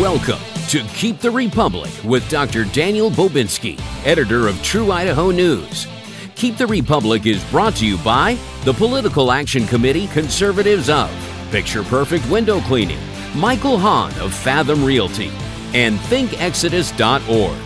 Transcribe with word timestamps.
Welcome 0.00 0.40
to 0.68 0.82
Keep 0.94 1.18
the 1.18 1.30
Republic 1.30 1.90
with 2.02 2.26
Dr. 2.30 2.64
Daniel 2.64 3.10
Bobinski, 3.10 3.78
editor 4.06 4.48
of 4.48 4.60
True 4.62 4.90
Idaho 4.90 5.30
News. 5.30 5.86
Keep 6.34 6.56
the 6.56 6.66
Republic 6.66 7.26
is 7.26 7.44
brought 7.50 7.76
to 7.76 7.86
you 7.86 7.98
by 7.98 8.38
the 8.64 8.72
Political 8.72 9.30
Action 9.30 9.66
Committee 9.66 10.06
Conservatives 10.06 10.88
of 10.88 11.10
Picture 11.50 11.82
Perfect 11.82 12.26
Window 12.30 12.60
Cleaning, 12.62 12.98
Michael 13.36 13.76
Hahn 13.76 14.18
of 14.18 14.32
Fathom 14.32 14.82
Realty, 14.82 15.30
and 15.74 15.98
ThinkExodus.org. 15.98 17.58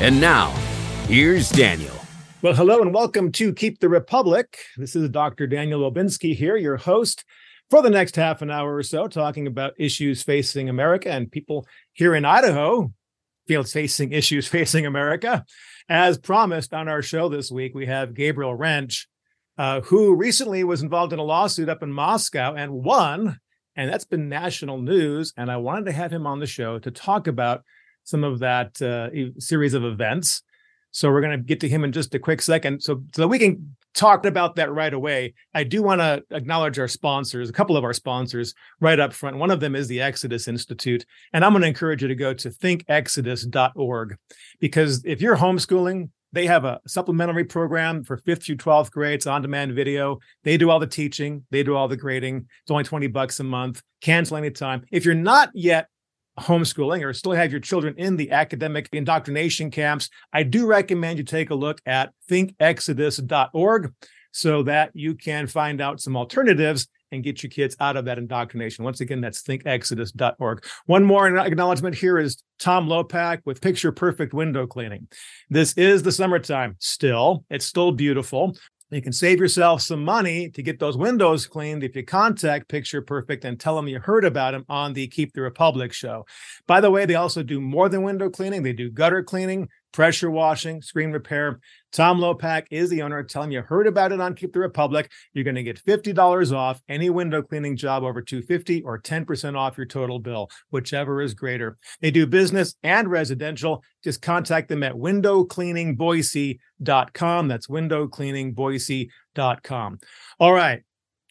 And 0.00 0.20
now, 0.20 0.50
here's 1.06 1.50
Daniel. 1.50 1.94
Well, 2.42 2.54
hello 2.54 2.82
and 2.82 2.92
welcome 2.92 3.30
to 3.30 3.54
Keep 3.54 3.78
the 3.78 3.88
Republic. 3.88 4.58
This 4.76 4.96
is 4.96 5.08
Dr. 5.08 5.46
Daniel 5.46 5.88
Bobinski 5.88 6.34
here, 6.34 6.56
your 6.56 6.78
host 6.78 7.24
for 7.74 7.82
the 7.82 7.90
next 7.90 8.14
half 8.14 8.40
an 8.40 8.52
hour 8.52 8.76
or 8.76 8.84
so, 8.84 9.08
talking 9.08 9.48
about 9.48 9.74
issues 9.76 10.22
facing 10.22 10.68
America 10.68 11.10
and 11.10 11.28
people 11.28 11.66
here 11.92 12.14
in 12.14 12.24
Idaho 12.24 12.92
feel 13.48 13.64
facing 13.64 14.12
issues 14.20 14.46
facing 14.46 14.86
America. 14.86 15.44
As 15.88 16.16
promised 16.16 16.72
on 16.72 16.86
our 16.86 17.02
show 17.02 17.28
this 17.28 17.50
week, 17.50 17.74
we 17.74 17.86
have 17.86 18.14
Gabriel 18.14 18.54
Rench, 18.54 19.08
uh, 19.58 19.80
who 19.80 20.14
recently 20.14 20.62
was 20.62 20.82
involved 20.82 21.12
in 21.12 21.18
a 21.18 21.24
lawsuit 21.24 21.68
up 21.68 21.82
in 21.82 21.92
Moscow 21.92 22.54
and 22.54 22.70
won. 22.70 23.40
And 23.74 23.92
that's 23.92 24.04
been 24.04 24.28
national 24.28 24.78
news. 24.80 25.32
And 25.36 25.50
I 25.50 25.56
wanted 25.56 25.86
to 25.86 25.92
have 25.92 26.12
him 26.12 26.28
on 26.28 26.38
the 26.38 26.46
show 26.46 26.78
to 26.78 26.92
talk 26.92 27.26
about 27.26 27.64
some 28.04 28.22
of 28.22 28.38
that 28.38 28.80
uh, 28.80 29.10
series 29.40 29.74
of 29.74 29.82
events. 29.82 30.44
So 30.92 31.10
we're 31.10 31.22
going 31.22 31.36
to 31.36 31.44
get 31.44 31.58
to 31.58 31.68
him 31.68 31.82
in 31.82 31.90
just 31.90 32.14
a 32.14 32.20
quick 32.20 32.40
second. 32.40 32.84
So 32.84 33.02
so 33.16 33.26
we 33.26 33.40
can 33.40 33.74
talk 33.94 34.26
about 34.26 34.56
that 34.56 34.72
right 34.72 34.92
away. 34.92 35.34
I 35.54 35.64
do 35.64 35.82
want 35.82 36.00
to 36.00 36.22
acknowledge 36.30 36.78
our 36.78 36.88
sponsors, 36.88 37.48
a 37.48 37.52
couple 37.52 37.76
of 37.76 37.84
our 37.84 37.92
sponsors 37.92 38.54
right 38.80 38.98
up 38.98 39.12
front. 39.12 39.38
One 39.38 39.50
of 39.50 39.60
them 39.60 39.74
is 39.74 39.88
the 39.88 40.00
Exodus 40.00 40.48
Institute, 40.48 41.04
and 41.32 41.44
I'm 41.44 41.52
going 41.52 41.62
to 41.62 41.68
encourage 41.68 42.02
you 42.02 42.08
to 42.08 42.14
go 42.14 42.34
to 42.34 42.50
thinkexodus.org 42.50 44.16
because 44.60 45.04
if 45.04 45.20
you're 45.20 45.36
homeschooling, 45.36 46.10
they 46.32 46.46
have 46.46 46.64
a 46.64 46.80
supplementary 46.86 47.44
program 47.44 48.02
for 48.02 48.16
5th 48.18 48.42
through 48.42 48.56
12th 48.56 48.90
grades 48.90 49.26
on-demand 49.26 49.72
video. 49.72 50.18
They 50.42 50.56
do 50.56 50.68
all 50.68 50.80
the 50.80 50.86
teaching, 50.86 51.46
they 51.50 51.62
do 51.62 51.76
all 51.76 51.86
the 51.86 51.96
grading. 51.96 52.48
It's 52.62 52.70
only 52.72 52.82
20 52.82 53.06
bucks 53.06 53.38
a 53.38 53.44
month. 53.44 53.82
Cancel 54.00 54.36
anytime. 54.36 54.82
If 54.90 55.04
you're 55.04 55.14
not 55.14 55.50
yet 55.54 55.86
homeschooling 56.38 57.04
or 57.04 57.12
still 57.12 57.32
have 57.32 57.50
your 57.50 57.60
children 57.60 57.94
in 57.96 58.16
the 58.16 58.30
academic 58.30 58.88
indoctrination 58.92 59.70
camps, 59.70 60.08
I 60.32 60.42
do 60.42 60.66
recommend 60.66 61.18
you 61.18 61.24
take 61.24 61.50
a 61.50 61.54
look 61.54 61.80
at 61.86 62.12
thinkexodus.org 62.30 63.92
so 64.32 64.62
that 64.64 64.90
you 64.94 65.14
can 65.14 65.46
find 65.46 65.80
out 65.80 66.00
some 66.00 66.16
alternatives 66.16 66.88
and 67.12 67.22
get 67.22 67.42
your 67.42 67.50
kids 67.50 67.76
out 67.78 67.96
of 67.96 68.04
that 68.06 68.18
indoctrination. 68.18 68.84
Once 68.84 69.00
again, 69.00 69.20
that's 69.20 69.42
thinkexodus.org. 69.42 70.64
One 70.86 71.04
more 71.04 71.36
acknowledgement 71.38 71.94
here 71.94 72.18
is 72.18 72.42
Tom 72.58 72.88
Lopak 72.88 73.40
with 73.44 73.60
Picture 73.60 73.92
Perfect 73.92 74.34
Window 74.34 74.66
Cleaning. 74.66 75.06
This 75.48 75.72
is 75.74 76.02
the 76.02 76.12
summertime 76.12 76.76
still. 76.80 77.44
It's 77.50 77.66
still 77.66 77.92
beautiful. 77.92 78.56
You 78.94 79.02
can 79.02 79.12
save 79.12 79.40
yourself 79.40 79.82
some 79.82 80.04
money 80.04 80.48
to 80.50 80.62
get 80.62 80.78
those 80.78 80.96
windows 80.96 81.48
cleaned. 81.48 81.82
If 81.82 81.96
you 81.96 82.04
contact 82.04 82.68
Picture 82.68 83.02
Perfect 83.02 83.44
and 83.44 83.58
tell 83.58 83.74
them 83.74 83.88
you 83.88 83.98
heard 83.98 84.24
about 84.24 84.52
them 84.52 84.64
on 84.68 84.92
the 84.92 85.08
Keep 85.08 85.32
the 85.32 85.40
Republic 85.40 85.92
show. 85.92 86.26
By 86.68 86.80
the 86.80 86.92
way, 86.92 87.04
they 87.04 87.16
also 87.16 87.42
do 87.42 87.60
more 87.60 87.88
than 87.88 88.04
window 88.04 88.30
cleaning, 88.30 88.62
they 88.62 88.72
do 88.72 88.90
gutter 88.90 89.24
cleaning, 89.24 89.68
pressure 89.94 90.30
washing, 90.30 90.82
screen 90.82 91.10
repair. 91.12 91.60
Tom 91.92 92.18
Lopak 92.18 92.66
is 92.72 92.90
the 92.90 93.00
owner. 93.00 93.22
Tell 93.22 93.44
him 93.44 93.52
you 93.52 93.62
heard 93.62 93.86
about 93.86 94.10
it 94.10 94.20
on 94.20 94.34
Keep 94.34 94.52
the 94.52 94.58
Republic. 94.58 95.08
You're 95.32 95.44
going 95.44 95.54
to 95.54 95.62
get 95.62 95.80
$50 95.82 96.52
off 96.52 96.82
any 96.88 97.10
window 97.10 97.40
cleaning 97.40 97.76
job 97.76 98.02
over 98.02 98.20
250 98.20 98.82
or 98.82 99.00
10% 99.00 99.56
off 99.56 99.76
your 99.78 99.86
total 99.86 100.18
bill, 100.18 100.50
whichever 100.70 101.22
is 101.22 101.32
greater. 101.32 101.78
They 102.00 102.10
do 102.10 102.26
business 102.26 102.74
and 102.82 103.08
residential. 103.08 103.84
Just 104.02 104.20
contact 104.20 104.68
them 104.68 104.82
at 104.82 104.94
windowcleaningboise.com. 104.94 107.48
That's 107.48 107.68
windowcleaningboise.com. 107.68 109.98
All 110.40 110.52
right. 110.52 110.82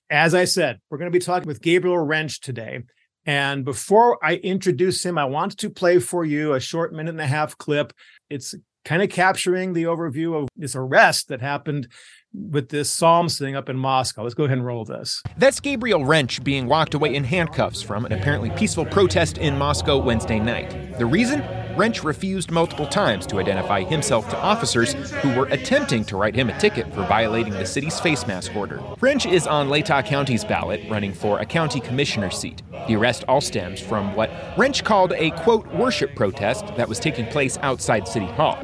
As 0.09 0.33
I 0.33 0.45
said, 0.45 0.79
we're 0.89 0.99
going 0.99 1.11
to 1.11 1.19
be 1.19 1.23
talking 1.23 1.47
with 1.47 1.61
Gabriel 1.61 1.97
Rench 1.97 2.39
today. 2.39 2.83
And 3.25 3.63
before 3.63 4.23
I 4.23 4.35
introduce 4.35 5.05
him, 5.05 5.17
I 5.17 5.25
want 5.25 5.57
to 5.59 5.69
play 5.69 5.99
for 5.99 6.25
you 6.25 6.53
a 6.53 6.59
short 6.59 6.93
minute 6.93 7.11
and 7.11 7.21
a 7.21 7.27
half 7.27 7.57
clip. 7.57 7.93
It's 8.33 8.55
kind 8.83 9.01
of 9.01 9.09
capturing 9.09 9.73
the 9.73 9.83
overview 9.83 10.41
of 10.41 10.49
this 10.55 10.75
arrest 10.75 11.27
that 11.29 11.41
happened 11.41 11.87
with 12.33 12.69
this 12.69 12.89
psalm 12.89 13.29
sing 13.29 13.55
up 13.55 13.69
in 13.69 13.77
Moscow. 13.77 14.23
Let's 14.23 14.33
go 14.33 14.45
ahead 14.45 14.57
and 14.57 14.65
roll 14.65 14.85
this. 14.85 15.21
That's 15.37 15.59
Gabriel 15.59 16.03
Rench 16.03 16.43
being 16.43 16.67
walked 16.67 16.95
away 16.95 17.13
in 17.13 17.23
handcuffs 17.23 17.81
from 17.81 18.05
an 18.05 18.11
apparently 18.11 18.49
peaceful 18.51 18.85
protest 18.85 19.37
in 19.37 19.57
Moscow 19.57 19.97
Wednesday 19.97 20.39
night. 20.39 20.97
The 20.97 21.05
reason? 21.05 21.41
Rench 21.75 22.03
refused 22.03 22.51
multiple 22.51 22.85
times 22.85 23.25
to 23.27 23.39
identify 23.39 23.83
himself 23.83 24.29
to 24.29 24.37
officers 24.37 24.93
who 24.93 25.35
were 25.35 25.47
attempting 25.47 26.05
to 26.05 26.17
write 26.17 26.35
him 26.35 26.49
a 26.49 26.59
ticket 26.59 26.85
for 26.93 27.01
violating 27.07 27.53
the 27.53 27.65
city's 27.65 27.99
face 27.99 28.27
mask 28.27 28.55
order. 28.55 28.81
Rench 29.01 29.25
is 29.25 29.47
on 29.47 29.69
Latah 29.69 30.05
County's 30.05 30.43
ballot, 30.43 30.81
running 30.89 31.13
for 31.13 31.39
a 31.39 31.45
county 31.45 31.79
commissioner 31.79 32.29
seat. 32.29 32.61
The 32.87 32.95
arrest 32.95 33.23
all 33.27 33.41
stems 33.41 33.79
from 33.79 34.15
what 34.15 34.29
Rench 34.57 34.83
called 34.83 35.13
a 35.13 35.31
quote 35.31 35.65
worship 35.73 36.15
protest 36.15 36.67
that 36.77 36.87
was 36.87 36.99
taking 36.99 37.25
place 37.27 37.57
outside 37.61 38.07
City 38.07 38.27
Hall. 38.27 38.59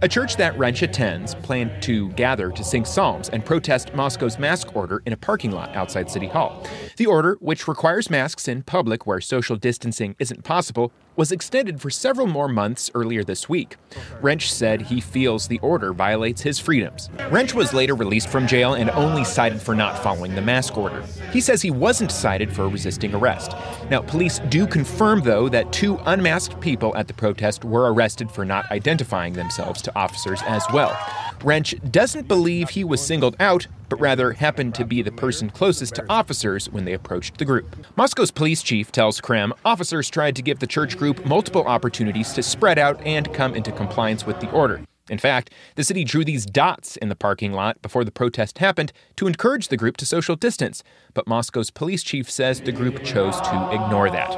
A 0.00 0.06
church 0.06 0.36
that 0.36 0.56
Rench 0.56 0.82
attends 0.82 1.34
planned 1.34 1.82
to 1.82 2.10
gather 2.10 2.52
to 2.52 2.62
sing 2.62 2.84
psalms 2.84 3.30
and 3.30 3.44
protest 3.44 3.92
Moscow's 3.94 4.38
mask 4.38 4.76
order 4.76 5.02
in 5.06 5.12
a 5.12 5.16
parking 5.16 5.50
lot 5.50 5.74
outside 5.74 6.08
City 6.08 6.28
Hall. 6.28 6.64
The 6.98 7.06
order, 7.06 7.36
which 7.40 7.66
requires 7.66 8.08
masks 8.08 8.46
in 8.46 8.62
public 8.62 9.08
where 9.08 9.20
social 9.20 9.56
distancing 9.56 10.14
isn't 10.20 10.44
possible, 10.44 10.92
was 11.18 11.32
extended 11.32 11.80
for 11.80 11.90
several 11.90 12.28
more 12.28 12.46
months 12.46 12.92
earlier 12.94 13.24
this 13.24 13.48
week. 13.48 13.76
Rench 14.22 14.52
said 14.52 14.80
he 14.80 15.00
feels 15.00 15.48
the 15.48 15.58
order 15.58 15.92
violates 15.92 16.40
his 16.40 16.60
freedoms. 16.60 17.10
Rench 17.30 17.52
was 17.54 17.74
later 17.74 17.96
released 17.96 18.28
from 18.28 18.46
jail 18.46 18.74
and 18.74 18.88
only 18.90 19.24
cited 19.24 19.60
for 19.60 19.74
not 19.74 19.98
following 19.98 20.36
the 20.36 20.40
mask 20.40 20.78
order. 20.78 21.02
He 21.32 21.40
says 21.40 21.60
he 21.60 21.72
wasn't 21.72 22.12
cited 22.12 22.52
for 22.52 22.68
resisting 22.68 23.12
arrest. 23.12 23.56
Now, 23.90 24.00
police 24.00 24.38
do 24.48 24.64
confirm, 24.64 25.22
though, 25.22 25.48
that 25.48 25.72
two 25.72 25.98
unmasked 26.06 26.60
people 26.60 26.96
at 26.96 27.08
the 27.08 27.14
protest 27.14 27.64
were 27.64 27.92
arrested 27.92 28.30
for 28.30 28.44
not 28.44 28.70
identifying 28.70 29.32
themselves 29.32 29.82
to 29.82 29.98
officers 29.98 30.40
as 30.46 30.62
well. 30.72 30.96
Rench 31.42 31.74
doesn't 31.90 32.28
believe 32.28 32.68
he 32.68 32.84
was 32.84 33.04
singled 33.04 33.34
out, 33.40 33.66
but 33.88 34.00
rather 34.00 34.32
happened 34.32 34.74
to 34.74 34.84
be 34.84 35.02
the 35.02 35.12
person 35.12 35.50
closest 35.50 35.94
to 35.94 36.04
officers 36.08 36.68
when 36.70 36.84
they 36.84 36.92
approached 36.92 37.38
the 37.38 37.44
group. 37.44 37.76
Moscow's 37.96 38.30
police 38.30 38.62
chief 38.62 38.92
tells 38.92 39.20
Krem 39.20 39.52
officers 39.64 40.10
tried 40.10 40.36
to 40.36 40.42
give 40.42 40.58
the 40.58 40.66
church 40.66 40.96
group 40.96 41.24
multiple 41.24 41.64
opportunities 41.64 42.32
to 42.32 42.42
spread 42.42 42.78
out 42.78 43.00
and 43.04 43.32
come 43.32 43.54
into 43.54 43.72
compliance 43.72 44.26
with 44.26 44.40
the 44.40 44.50
order. 44.50 44.82
In 45.10 45.18
fact, 45.18 45.52
the 45.74 45.84
city 45.84 46.04
drew 46.04 46.24
these 46.24 46.44
dots 46.44 46.96
in 46.96 47.08
the 47.08 47.16
parking 47.16 47.52
lot 47.52 47.80
before 47.80 48.04
the 48.04 48.10
protest 48.10 48.58
happened 48.58 48.92
to 49.16 49.26
encourage 49.26 49.68
the 49.68 49.76
group 49.76 49.96
to 49.98 50.06
social 50.06 50.36
distance, 50.36 50.82
but 51.14 51.26
Moscow's 51.26 51.70
police 51.70 52.02
chief 52.02 52.30
says 52.30 52.60
the 52.60 52.72
group 52.72 53.02
chose 53.02 53.40
to 53.40 53.70
ignore 53.72 54.10
that. 54.10 54.30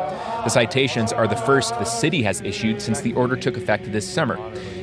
The 0.45 0.49
citations 0.49 1.13
are 1.13 1.27
the 1.27 1.37
first 1.37 1.75
the 1.75 1.85
city 1.85 2.23
has 2.23 2.41
issued 2.43 2.81
since 2.81 3.01
the 3.01 3.15
order 3.15 3.37
took 3.37 3.57
effect 3.57 3.91
this 3.91 4.09
summer. 4.09 4.39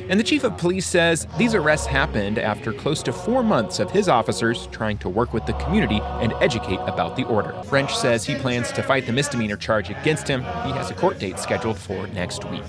And 0.08 0.18
the 0.18 0.24
chief 0.24 0.42
of 0.42 0.56
police 0.56 0.86
says 0.86 1.26
these 1.36 1.54
arrests 1.54 1.86
happened 1.86 2.38
after 2.38 2.72
close 2.72 3.02
to 3.02 3.12
four 3.12 3.42
months 3.42 3.78
of 3.78 3.90
his 3.90 4.08
officers 4.08 4.66
trying 4.72 4.96
to 4.98 5.08
work 5.10 5.34
with 5.34 5.44
the 5.44 5.52
community 5.54 6.00
and 6.02 6.32
educate 6.40 6.80
about 6.86 7.14
the 7.14 7.24
order. 7.24 7.54
Rench 7.70 7.94
says 7.94 8.24
he 8.24 8.34
plans 8.34 8.72
to 8.72 8.82
fight 8.82 9.04
the 9.04 9.12
misdemeanor 9.12 9.56
charge 9.56 9.90
against 9.90 10.26
him. 10.26 10.40
He 10.40 10.72
has 10.72 10.90
a 10.90 10.94
court 10.94 11.18
date 11.18 11.38
scheduled 11.38 11.78
for 11.78 12.06
next 12.08 12.44
week. 12.46 12.64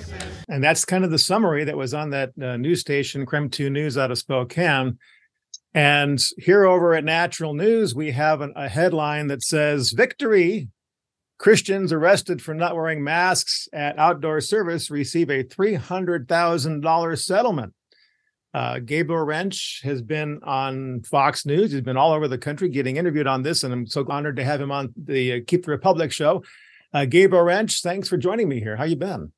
And 0.50 0.62
that's 0.62 0.84
kind 0.84 1.06
of 1.06 1.12
the 1.12 1.18
summary 1.18 1.64
that 1.64 1.78
was 1.78 1.94
on 1.94 2.10
that 2.10 2.32
uh, 2.42 2.58
news 2.58 2.82
station, 2.82 3.26
KREM 3.26 3.52
2 3.52 3.70
News 3.70 3.98
out 3.98 4.12
of 4.12 4.18
Spokane. 4.18 4.98
And 5.74 6.20
here 6.38 6.66
over 6.66 6.94
at 6.94 7.06
Natural 7.06 7.54
News, 7.54 7.96
we 7.96 8.12
have 8.12 8.42
an, 8.42 8.52
a 8.58 8.68
headline 8.68 9.28
that 9.28 9.44
says 9.44 9.92
Victory 9.92 10.68
Christians 11.40 11.94
arrested 11.94 12.42
for 12.42 12.54
not 12.54 12.76
wearing 12.76 13.02
masks 13.02 13.70
at 13.72 13.98
outdoor 13.98 14.42
service 14.42 14.92
receive 14.92 15.30
a 15.30 15.44
$300,000 15.44 17.18
settlement. 17.18 17.74
Uh, 18.54 18.80
Gabriel 18.80 19.24
Rench 19.24 19.82
has 19.84 20.02
been 20.02 20.42
on 20.44 21.02
Fox 21.04 21.46
News. 21.46 21.72
He's 21.72 21.82
been 21.82 21.98
all 21.98 22.12
over 22.12 22.28
the 22.28 22.38
country 22.38 22.68
getting 22.68 22.98
interviewed 22.98 23.28
on 23.28 23.44
this, 23.44 23.64
and 23.64 23.72
I'm 23.72 23.88
so 23.88 24.06
honored 24.10 24.36
to 24.36 24.44
have 24.44 24.60
him 24.60 24.72
on 24.72 24.94
the 24.98 25.34
uh, 25.34 25.40
Keep 25.48 25.66
the 25.66 25.72
Republic 25.72 26.12
show. 26.12 26.44
Uh, 26.94 27.06
Gabriel 27.06 27.46
Rench, 27.46 27.82
thanks 27.82 28.10
for 28.10 28.18
joining 28.18 28.50
me 28.50 28.60
here. 28.60 28.76
How 28.76 28.84
you 28.84 28.96
been? 28.98 29.32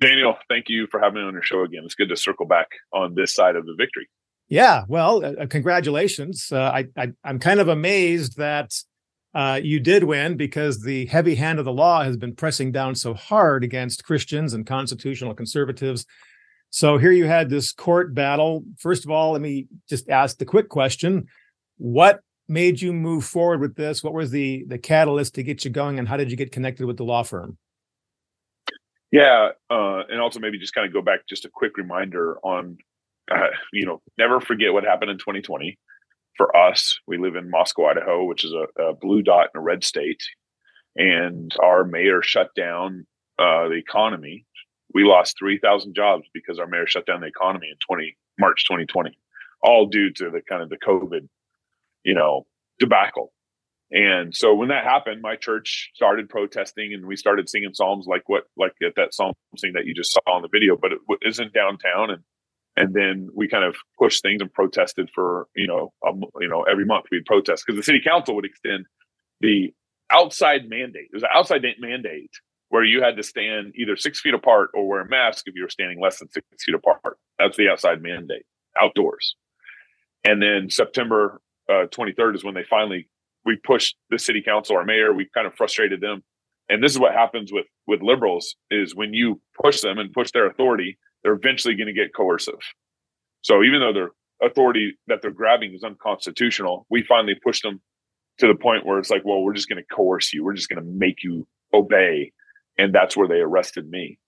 Daniel, 0.00 0.36
thank 0.48 0.68
you 0.68 0.88
for 0.90 0.98
having 0.98 1.20
me 1.20 1.28
on 1.28 1.34
your 1.34 1.42
show 1.42 1.62
again. 1.62 1.82
It's 1.84 1.94
good 1.94 2.08
to 2.08 2.16
circle 2.16 2.46
back 2.46 2.66
on 2.92 3.14
this 3.14 3.32
side 3.32 3.54
of 3.54 3.66
the 3.66 3.74
victory. 3.78 4.08
Yeah, 4.48 4.82
well, 4.88 5.24
uh, 5.24 5.46
congratulations. 5.46 6.48
Uh, 6.50 6.60
I, 6.60 6.88
I 6.96 7.12
I'm 7.22 7.38
kind 7.38 7.60
of 7.60 7.68
amazed 7.68 8.38
that 8.38 8.72
uh, 9.34 9.60
you 9.62 9.80
did 9.80 10.04
win 10.04 10.36
because 10.36 10.80
the 10.80 11.06
heavy 11.06 11.34
hand 11.34 11.58
of 11.58 11.64
the 11.64 11.72
law 11.72 12.02
has 12.02 12.16
been 12.16 12.34
pressing 12.34 12.70
down 12.70 12.94
so 12.94 13.14
hard 13.14 13.64
against 13.64 14.04
Christians 14.04 14.52
and 14.52 14.66
constitutional 14.66 15.34
conservatives. 15.34 16.04
So 16.70 16.98
here 16.98 17.12
you 17.12 17.26
had 17.26 17.50
this 17.50 17.72
court 17.72 18.14
battle. 18.14 18.64
First 18.78 19.04
of 19.04 19.10
all, 19.10 19.32
let 19.32 19.40
me 19.40 19.68
just 19.88 20.08
ask 20.08 20.38
the 20.38 20.44
quick 20.44 20.68
question 20.68 21.28
What 21.78 22.20
made 22.48 22.80
you 22.80 22.92
move 22.92 23.24
forward 23.24 23.60
with 23.60 23.76
this? 23.76 24.02
What 24.02 24.14
was 24.14 24.30
the 24.30 24.64
the 24.68 24.78
catalyst 24.78 25.34
to 25.36 25.42
get 25.42 25.64
you 25.64 25.70
going, 25.70 25.98
and 25.98 26.08
how 26.08 26.16
did 26.16 26.30
you 26.30 26.36
get 26.36 26.52
connected 26.52 26.86
with 26.86 26.96
the 26.96 27.04
law 27.04 27.22
firm? 27.22 27.58
Yeah, 29.10 29.50
uh, 29.68 30.02
and 30.08 30.20
also 30.20 30.40
maybe 30.40 30.58
just 30.58 30.74
kind 30.74 30.86
of 30.86 30.92
go 30.92 31.02
back, 31.02 31.26
just 31.28 31.44
a 31.44 31.50
quick 31.50 31.76
reminder 31.76 32.38
on, 32.42 32.78
uh, 33.30 33.48
you 33.72 33.84
know, 33.84 34.00
never 34.16 34.40
forget 34.40 34.72
what 34.72 34.84
happened 34.84 35.10
in 35.10 35.18
2020. 35.18 35.78
For 36.36 36.54
us, 36.56 36.98
we 37.06 37.18
live 37.18 37.36
in 37.36 37.50
Moscow, 37.50 37.86
Idaho, 37.86 38.24
which 38.24 38.44
is 38.44 38.52
a, 38.52 38.82
a 38.82 38.94
blue 38.94 39.22
dot 39.22 39.50
in 39.54 39.58
a 39.58 39.62
red 39.62 39.84
state, 39.84 40.22
and 40.96 41.54
our 41.62 41.84
mayor 41.84 42.22
shut 42.22 42.54
down 42.54 43.06
uh, 43.38 43.68
the 43.68 43.74
economy. 43.74 44.46
We 44.94 45.04
lost 45.04 45.38
3,000 45.38 45.94
jobs 45.94 46.28
because 46.32 46.58
our 46.58 46.66
mayor 46.66 46.86
shut 46.86 47.06
down 47.06 47.20
the 47.20 47.26
economy 47.26 47.68
in 47.70 47.76
20 47.86 48.16
March 48.38 48.64
2020, 48.66 49.16
all 49.62 49.86
due 49.86 50.10
to 50.12 50.30
the 50.30 50.40
kind 50.48 50.62
of 50.62 50.68
the 50.68 50.78
COVID, 50.78 51.28
you 52.04 52.14
know, 52.14 52.46
debacle. 52.78 53.32
And 53.90 54.34
so 54.34 54.54
when 54.54 54.68
that 54.68 54.84
happened, 54.84 55.20
my 55.20 55.36
church 55.36 55.90
started 55.94 56.30
protesting 56.30 56.94
and 56.94 57.04
we 57.04 57.16
started 57.16 57.48
singing 57.48 57.74
psalms 57.74 58.06
like 58.06 58.22
what, 58.26 58.44
like 58.56 58.72
at 58.82 58.94
that 58.96 59.12
psalm 59.12 59.34
sing 59.58 59.74
that 59.74 59.84
you 59.84 59.94
just 59.94 60.12
saw 60.12 60.36
in 60.36 60.42
the 60.42 60.48
video, 60.48 60.78
but 60.80 60.92
it 60.92 60.98
isn't 61.20 61.52
downtown. 61.52 62.10
And, 62.10 62.22
and 62.76 62.94
then 62.94 63.28
we 63.34 63.48
kind 63.48 63.64
of 63.64 63.76
pushed 63.98 64.22
things 64.22 64.40
and 64.40 64.52
protested 64.52 65.10
for, 65.14 65.46
you 65.54 65.66
know, 65.66 65.92
um, 66.06 66.24
you 66.40 66.48
know, 66.48 66.62
every 66.62 66.84
month 66.84 67.06
we'd 67.10 67.24
protest 67.26 67.64
because 67.66 67.78
the 67.78 67.82
city 67.82 68.00
council 68.00 68.34
would 68.34 68.44
extend 68.44 68.86
the 69.40 69.72
outside 70.10 70.68
mandate. 70.68 71.08
It 71.12 71.14
was 71.14 71.22
an 71.22 71.28
outside 71.34 71.62
mandate 71.78 72.30
where 72.68 72.84
you 72.84 73.02
had 73.02 73.16
to 73.16 73.22
stand 73.22 73.74
either 73.76 73.96
six 73.96 74.20
feet 74.20 74.32
apart 74.32 74.70
or 74.72 74.88
wear 74.88 75.00
a 75.00 75.08
mask 75.08 75.44
if 75.46 75.54
you 75.54 75.62
were 75.62 75.68
standing 75.68 76.00
less 76.00 76.18
than 76.18 76.30
six 76.30 76.46
feet 76.64 76.74
apart. 76.74 77.18
That's 77.38 77.56
the 77.56 77.68
outside 77.68 78.00
mandate, 78.00 78.46
outdoors. 78.80 79.36
And 80.24 80.40
then 80.40 80.70
September 80.70 81.40
uh, 81.68 81.86
23rd 81.90 82.36
is 82.36 82.44
when 82.44 82.54
they 82.54 82.64
finally 82.64 83.08
we 83.44 83.56
pushed 83.56 83.96
the 84.08 84.18
city 84.18 84.40
council, 84.40 84.76
our 84.76 84.84
mayor, 84.84 85.12
we 85.12 85.28
kind 85.34 85.46
of 85.46 85.54
frustrated 85.54 86.00
them. 86.00 86.22
And 86.68 86.82
this 86.82 86.92
is 86.92 86.98
what 86.98 87.12
happens 87.12 87.52
with 87.52 87.66
with 87.86 88.00
liberals 88.00 88.56
is 88.70 88.94
when 88.94 89.12
you 89.12 89.40
push 89.60 89.80
them 89.80 89.98
and 89.98 90.12
push 90.12 90.30
their 90.30 90.46
authority, 90.46 90.98
they're 91.22 91.34
eventually 91.34 91.74
going 91.74 91.86
to 91.86 91.92
get 91.92 92.14
coercive. 92.14 92.60
So 93.42 93.62
even 93.62 93.80
though 93.80 93.92
their 93.92 94.10
authority 94.42 94.96
that 95.08 95.22
they're 95.22 95.30
grabbing 95.30 95.74
is 95.74 95.84
unconstitutional, 95.84 96.86
we 96.90 97.02
finally 97.02 97.34
pushed 97.42 97.62
them 97.62 97.80
to 98.38 98.46
the 98.46 98.54
point 98.54 98.86
where 98.86 98.98
it's 98.98 99.10
like, 99.10 99.24
well, 99.24 99.42
we're 99.42 99.54
just 99.54 99.68
going 99.68 99.82
to 99.82 99.94
coerce 99.94 100.32
you. 100.32 100.44
We're 100.44 100.54
just 100.54 100.68
going 100.68 100.82
to 100.82 100.90
make 100.90 101.22
you 101.22 101.46
obey. 101.74 102.32
And 102.78 102.94
that's 102.94 103.16
where 103.16 103.28
they 103.28 103.40
arrested 103.40 103.88
me. 103.88 104.18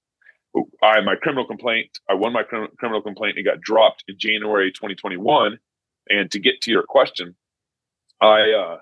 I 0.82 1.00
my 1.00 1.16
criminal 1.16 1.46
complaint. 1.46 1.98
I 2.08 2.14
won 2.14 2.32
my 2.32 2.44
criminal 2.44 3.02
complaint. 3.02 3.38
It 3.38 3.42
got 3.42 3.60
dropped 3.60 4.04
in 4.06 4.16
January 4.18 4.70
2021. 4.70 5.58
And 6.10 6.30
to 6.30 6.38
get 6.38 6.60
to 6.62 6.70
your 6.70 6.84
question, 6.84 7.34
I 8.20 8.52
uh, 8.52 8.78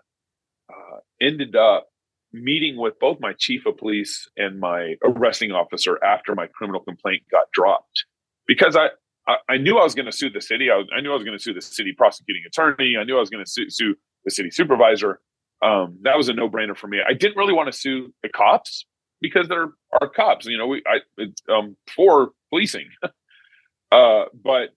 uh, 0.68 0.98
ended 1.20 1.56
up 1.56 1.88
meeting 2.32 2.76
with 2.76 2.98
both 2.98 3.18
my 3.20 3.32
chief 3.38 3.66
of 3.66 3.76
police 3.76 4.28
and 4.36 4.58
my 4.58 4.94
arresting 5.04 5.52
officer 5.52 6.02
after 6.04 6.34
my 6.34 6.46
criminal 6.46 6.80
complaint 6.80 7.22
got 7.30 7.50
dropped 7.52 8.04
because 8.46 8.76
I, 8.76 8.88
I, 9.28 9.36
I 9.48 9.56
knew 9.58 9.78
I 9.78 9.84
was 9.84 9.94
going 9.94 10.06
to 10.06 10.12
sue 10.12 10.30
the 10.30 10.40
city. 10.40 10.70
I, 10.70 10.82
I, 10.96 11.00
knew 11.00 11.10
I 11.10 11.14
was 11.14 11.24
going 11.24 11.36
to 11.36 11.42
sue 11.42 11.54
the 11.54 11.60
city 11.60 11.92
prosecuting 11.96 12.42
attorney. 12.46 12.96
I 12.98 13.04
knew 13.04 13.16
I 13.16 13.20
was 13.20 13.30
going 13.30 13.44
to 13.44 13.50
sue, 13.50 13.68
sue, 13.68 13.94
the 14.24 14.30
city 14.30 14.50
supervisor. 14.50 15.20
Um, 15.62 15.98
that 16.02 16.16
was 16.16 16.28
a 16.28 16.32
no 16.32 16.48
brainer 16.48 16.76
for 16.76 16.88
me. 16.88 16.98
I 17.06 17.12
didn't 17.12 17.36
really 17.36 17.52
want 17.52 17.72
to 17.72 17.76
sue 17.76 18.12
the 18.22 18.28
cops 18.28 18.86
because 19.20 19.48
they're 19.48 19.68
our 20.00 20.08
cops. 20.08 20.46
You 20.46 20.58
know, 20.58 20.66
we 20.66 20.82
I 20.86 21.24
um, 21.52 21.76
for 21.94 22.30
policing, 22.50 22.88
uh, 23.92 24.24
but 24.32 24.70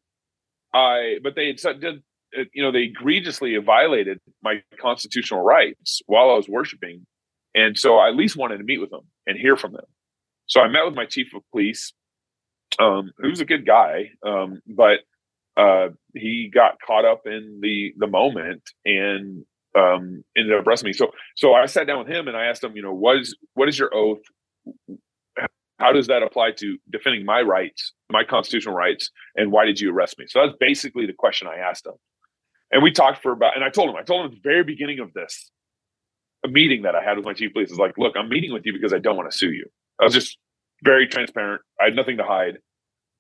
I 0.74 1.18
but 1.24 1.36
they 1.36 1.48
had 1.48 1.80
did 1.80 2.04
you 2.54 2.64
know, 2.64 2.72
they 2.72 2.84
egregiously 2.84 3.56
violated 3.58 4.20
my 4.44 4.62
constitutional 4.80 5.42
rights 5.42 6.02
while 6.06 6.30
I 6.30 6.34
was 6.34 6.48
worshiping. 6.50 7.06
And 7.56 7.78
so 7.78 7.98
I 7.98 8.10
at 8.10 8.16
least 8.16 8.36
wanted 8.36 8.58
to 8.58 8.64
meet 8.64 8.80
with 8.80 8.90
them 8.90 9.08
and 9.26 9.40
hear 9.40 9.56
from 9.56 9.72
them. 9.72 9.86
So 10.46 10.62
I 10.62 10.68
met 10.68 10.86
with 10.86 10.94
my 10.94 11.06
chief 11.06 11.34
of 11.34 11.42
police, 11.52 11.94
um, 12.78 13.12
who's 13.18 13.40
a 13.40 13.46
good 13.46 13.66
guy, 13.66 14.12
um, 14.24 14.62
but 14.68 15.00
uh, 15.58 15.90
he 16.14 16.52
got 16.54 16.78
caught 16.86 17.06
up 17.06 17.22
in 17.26 17.60
the 17.62 17.94
the 17.98 18.08
moment 18.08 18.62
and 18.84 19.46
um, 19.76 20.24
ended 20.38 20.54
up 20.54 20.68
arresting 20.68 20.88
me. 20.88 20.94
So 20.94 21.12
so 21.36 21.54
I 21.54 21.66
sat 21.66 21.88
down 21.88 22.00
with 22.00 22.10
him 22.10 22.28
and 22.28 22.36
I 22.36 22.46
asked 22.46 22.64
him, 22.64 22.76
you 22.76 22.82
know, 22.82 22.94
what 22.94 23.18
is 23.18 23.36
what 23.54 23.70
is 23.70 23.80
your 23.80 23.96
oath? 23.96 24.22
How 25.80 25.92
does 25.92 26.08
that 26.08 26.24
apply 26.24 26.52
to 26.58 26.78
defending 26.90 27.26
my 27.26 27.42
rights, 27.42 27.94
my 28.10 28.24
constitutional 28.24 28.76
rights, 28.76 29.12
and 29.36 29.52
why 29.52 29.66
did 29.66 29.80
you 29.80 29.92
arrest 29.92 30.18
me? 30.20 30.26
So 30.28 30.46
that's 30.46 30.58
basically 30.60 31.06
the 31.06 31.14
question 31.14 31.48
I 31.48 31.58
asked 31.58 31.86
him. 31.86 31.94
And 32.72 32.82
we 32.82 32.92
talked 32.92 33.22
for 33.22 33.32
about, 33.32 33.56
and 33.56 33.64
I 33.64 33.70
told 33.70 33.90
him, 33.90 33.96
I 33.96 34.02
told 34.02 34.26
him 34.26 34.32
at 34.32 34.36
the 34.36 34.50
very 34.50 34.64
beginning 34.64 35.00
of 35.00 35.14
this, 35.14 35.52
a 36.46 36.48
meeting 36.48 36.84
that 36.84 36.96
I 36.96 37.04
had 37.04 37.18
with 37.18 37.26
my 37.26 37.34
chief 37.34 37.54
police 37.54 37.72
is 37.72 37.80
like, 37.80 37.98
look, 37.98 38.14
I'm 38.16 38.30
meeting 38.30 38.54
with 38.54 38.66
you 38.66 38.74
because 38.74 38.94
I 38.94 39.00
don't 39.00 39.18
want 39.18 39.30
to 39.30 39.38
sue 39.38 39.52
you. 39.52 39.66
I 40.00 40.04
was 40.04 40.14
just 40.14 40.38
very 40.84 41.08
transparent. 41.08 41.62
I 41.82 41.86
had 41.86 41.96
nothing 41.96 42.18
to 42.18 42.24
hide. 42.24 42.60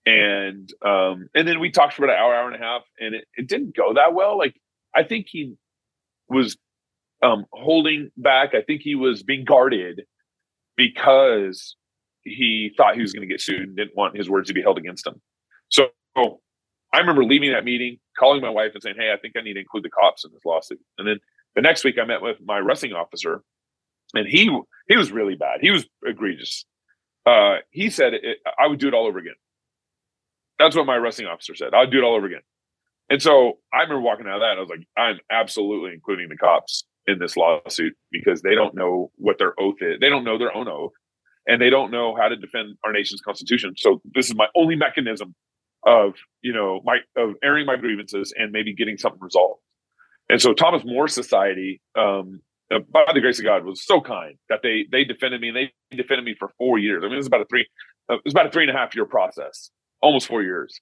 And 0.06 0.69
um, 0.86 1.27
and 1.33 1.48
then 1.48 1.60
we 1.60 1.72
talked 1.72 1.95
for 1.95 2.04
about 2.04 2.16
an 2.16 2.22
hour, 2.22 2.36
hour 2.36 2.51
and 2.51 2.56
a 2.56 2.63
half, 2.63 2.83
and 3.00 3.16
it, 3.16 3.25
it 3.36 3.48
didn't 3.48 3.75
go 3.75 3.95
that 3.95 4.13
well. 4.13 4.38
Like 4.38 4.56
I 4.94 5.04
think 5.04 5.25
he 5.27 5.56
was 6.30 6.57
um, 7.24 7.45
holding 7.51 8.12
back. 8.16 8.54
I 8.54 8.62
think 8.62 8.81
he 8.83 8.94
was 8.94 9.24
being 9.24 9.45
guarded 9.45 10.04
because 10.77 11.75
he 12.24 12.72
thought 12.77 12.95
he 12.95 13.01
was 13.01 13.13
going 13.13 13.27
to 13.27 13.33
get 13.33 13.42
sued 13.42 13.62
and 13.62 13.75
didn't 13.75 13.95
want 13.95 14.16
his 14.16 14.30
words 14.30 14.48
to 14.50 14.54
be 14.54 14.62
held 14.62 14.77
against 14.77 15.07
him. 15.07 15.22
So 15.69 15.88
I 16.16 17.00
remember 17.00 17.24
leaving 17.24 17.51
that 17.51 17.66
meeting, 17.66 17.98
calling 18.18 18.42
my 18.42 18.50
wife 18.50 18.72
and 18.74 18.83
saying, 18.83 18.95
Hey, 18.98 19.12
I 19.12 19.18
think 19.18 19.33
I 19.36 19.42
need 19.42 19.54
to 19.54 19.60
include 19.60 19.83
the 19.83 19.89
cops 19.89 20.24
in 20.24 20.31
this 20.31 20.45
lawsuit. 20.45 20.80
And 20.98 21.07
then 21.07 21.19
the 21.55 21.61
next 21.61 21.83
week 21.83 21.95
I 22.01 22.05
met 22.05 22.21
with 22.21 22.37
my 22.43 22.59
wrestling 22.59 22.93
officer 22.93 23.41
and 24.13 24.27
he, 24.27 24.49
he 24.87 24.97
was 24.97 25.11
really 25.11 25.35
bad. 25.35 25.59
He 25.61 25.71
was 25.71 25.85
egregious. 26.05 26.65
Uh, 27.25 27.57
he 27.71 27.89
said 27.89 28.13
it, 28.13 28.37
I 28.59 28.67
would 28.67 28.79
do 28.79 28.87
it 28.87 28.93
all 28.93 29.07
over 29.07 29.17
again. 29.17 29.35
That's 30.59 30.75
what 30.75 30.85
my 30.85 30.95
wrestling 30.97 31.27
officer 31.27 31.55
said. 31.55 31.73
I'd 31.73 31.91
do 31.91 31.97
it 31.97 32.03
all 32.03 32.15
over 32.15 32.27
again. 32.27 32.41
And 33.09 33.21
so 33.21 33.59
I 33.73 33.81
remember 33.81 34.01
walking 34.01 34.27
out 34.27 34.35
of 34.35 34.41
that. 34.41 34.57
I 34.57 34.59
was 34.59 34.69
like, 34.69 34.87
I'm 34.97 35.19
absolutely 35.29 35.91
including 35.93 36.29
the 36.29 36.37
cops 36.37 36.85
in 37.07 37.19
this 37.19 37.37
lawsuit 37.37 37.93
because 38.11 38.41
they 38.41 38.55
don't 38.55 38.73
know 38.73 39.11
what 39.15 39.37
their 39.37 39.53
oath 39.59 39.75
is. 39.81 39.99
They 39.99 40.09
don't 40.09 40.23
know 40.23 40.37
their 40.37 40.55
own 40.55 40.67
oath 40.67 40.93
and 41.47 41.61
they 41.61 41.69
don't 41.69 41.91
know 41.91 42.15
how 42.15 42.27
to 42.27 42.35
defend 42.35 42.77
our 42.83 42.91
nation's 42.91 43.21
constitution. 43.21 43.73
So 43.77 44.01
this 44.13 44.27
is 44.27 44.35
my 44.35 44.47
only 44.55 44.75
mechanism 44.75 45.35
of 45.85 46.15
you 46.41 46.51
know 46.51 46.81
my 46.83 46.97
of 47.15 47.35
airing 47.43 47.65
my 47.65 47.75
grievances 47.75 48.33
and 48.35 48.51
maybe 48.51 48.73
getting 48.73 48.97
something 48.97 49.21
resolved. 49.21 49.61
And 50.30 50.42
so 50.42 50.54
Thomas 50.54 50.83
More 50.86 51.07
Society, 51.07 51.81
um, 51.98 52.42
uh, 52.74 52.80
by 52.92 53.06
the 53.13 53.22
grace 53.22 53.39
of 53.39 53.45
God, 53.45 53.63
was 53.63 53.86
so 53.86 54.01
kind 54.01 54.36
that 54.50 54.62
they 54.63 54.86
they 54.92 55.04
defended 55.04 55.41
me 55.41 55.50
and 55.50 55.58
they 55.58 55.72
defended 55.96 56.25
me 56.25 56.36
for 56.38 56.50
four 56.58 56.79
years. 56.79 57.03
I 57.03 57.08
mean, 57.08 57.13
it 57.13 57.17
was 57.17 57.27
about 57.27 57.41
a 57.41 57.46
three 57.46 57.67
uh, 58.10 58.15
it 58.15 58.22
was 58.25 58.34
about 58.34 58.48
a 58.48 58.51
three 58.51 58.63
and 58.63 58.75
a 58.75 58.79
half 58.79 58.96
year 58.96 59.05
process, 59.05 59.70
almost 60.01 60.27
four 60.27 60.44
years. 60.44 60.79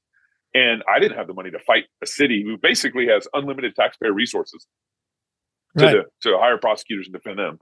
And 0.54 0.84
I 0.94 1.00
didn't 1.00 1.18
have 1.18 1.28
the 1.28 1.34
money 1.34 1.50
to 1.52 1.60
fight 1.60 1.86
a 2.04 2.06
city 2.06 2.44
who 2.46 2.58
basically 2.58 3.08
has 3.08 3.28
unlimited 3.34 3.76
taxpayer 3.76 4.14
resources 4.14 4.68
to 5.80 5.86
right. 5.86 5.98
the, 6.22 6.30
to 6.30 6.38
hire 6.38 6.60
prosecutors 6.60 7.08
and 7.08 7.14
defend 7.14 7.40
them. 7.40 7.60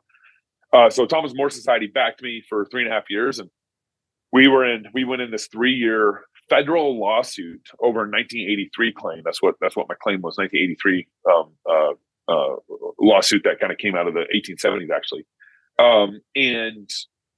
Uh, 0.74 0.90
so 0.90 1.06
Thomas 1.06 1.34
More 1.34 1.50
Society 1.50 1.88
backed 1.88 2.22
me 2.22 2.44
for 2.48 2.66
three 2.66 2.84
and 2.84 2.92
a 2.92 2.94
half 2.94 3.06
years, 3.10 3.40
and 3.40 3.50
we 4.32 4.48
were 4.48 4.70
in 4.70 4.86
we 4.94 5.04
went 5.04 5.22
in 5.22 5.32
this 5.32 5.48
three 5.48 5.74
year 5.74 6.22
federal 6.52 7.00
lawsuit 7.00 7.70
over 7.80 8.00
1983 8.00 8.94
claim. 8.94 9.22
That's 9.24 9.42
what 9.42 9.56
that's 9.62 9.76
what 9.76 9.88
my 9.88 9.96
claim 10.04 10.22
was. 10.22 10.38
1983 10.38 11.08
um, 11.32 11.52
uh, 11.70 11.94
uh, 12.32 12.56
lawsuit 13.00 13.44
that 13.46 13.60
kind 13.60 13.72
of 13.72 13.78
came 13.78 13.96
out 13.96 14.08
of 14.08 14.14
the 14.14 14.26
1870s, 14.36 14.90
actually. 14.94 15.26
Um, 15.80 16.22
and 16.36 16.90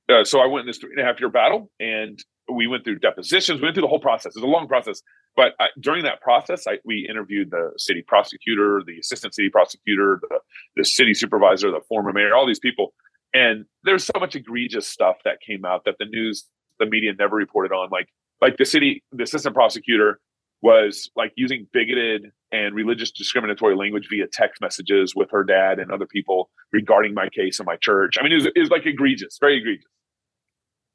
uh, 0.10 0.24
so 0.24 0.40
I 0.40 0.48
went 0.48 0.62
in 0.62 0.68
this 0.68 0.80
three 0.80 0.92
and 0.92 1.00
a 1.00 1.06
half 1.06 1.20
year 1.20 1.30
battle, 1.30 1.72
and 1.80 2.20
we 2.52 2.68
went 2.68 2.84
through 2.84 3.00
depositions. 3.00 3.62
We 3.62 3.68
went 3.68 3.76
through 3.76 3.84
the 3.84 3.88
whole 3.88 4.00
process. 4.00 4.36
It 4.36 4.40
was 4.40 4.50
a 4.50 4.52
long 4.52 4.68
process, 4.68 5.02
but 5.36 5.54
I, 5.60 5.68
during 5.80 6.04
that 6.04 6.22
process, 6.22 6.66
I, 6.68 6.80
we 6.84 7.08
interviewed 7.10 7.52
the 7.52 7.72
city 7.78 8.04
prosecutor, 8.06 8.82
the 8.86 9.00
assistant 9.00 9.36
city 9.36 9.50
prosecutor, 9.50 10.20
the, 10.22 10.40
the 10.76 10.84
city 10.84 11.14
supervisor, 11.14 11.72
the 11.72 11.82
former 11.88 12.12
mayor, 12.12 12.36
all 12.36 12.48
these 12.48 12.60
people. 12.60 12.94
And 13.34 13.66
there's 13.84 14.04
so 14.04 14.20
much 14.20 14.36
egregious 14.36 14.88
stuff 14.88 15.18
that 15.24 15.40
came 15.40 15.66
out 15.66 15.86
that 15.86 15.96
the 16.00 16.06
news, 16.06 16.46
the 16.80 16.86
media 16.86 17.14
never 17.18 17.36
reported 17.36 17.74
on. 17.74 17.90
Like 17.92 18.10
like 18.44 18.58
the 18.58 18.66
city, 18.66 19.02
the 19.14 19.24
assistant 19.24 19.56
prosecutor 19.56 20.20
was 20.62 21.10
like 21.16 21.32
using 21.36 21.66
bigoted 21.72 22.32
and 22.52 22.76
religious 22.76 23.10
discriminatory 23.12 23.76
language 23.76 24.08
via 24.10 24.26
text 24.32 24.62
messages 24.62 25.16
with 25.16 25.30
her 25.32 25.46
dad 25.46 25.80
and 25.80 25.92
other 25.92 26.06
people 26.06 26.50
regarding 26.74 27.14
my 27.14 27.30
case 27.30 27.60
in 27.60 27.66
my 27.66 27.78
church. 27.78 28.16
I 28.20 28.24
mean, 28.24 28.34
it 28.34 28.36
was, 28.36 28.46
it 28.48 28.60
was 28.60 28.70
like 28.70 28.86
egregious, 28.86 29.38
very 29.40 29.58
egregious. 29.60 29.86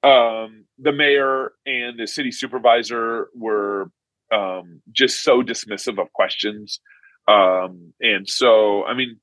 Um, 0.02 0.66
the 0.78 0.92
mayor 0.92 1.52
and 1.66 1.98
the 1.98 2.06
city 2.06 2.30
supervisor 2.30 3.28
were 3.34 3.90
um, 4.32 4.82
just 4.92 5.22
so 5.22 5.42
dismissive 5.42 5.98
of 5.98 6.12
questions. 6.12 6.80
Um, 7.26 7.94
and 8.00 8.28
so, 8.28 8.84
I 8.84 8.94
mean, 8.94 9.18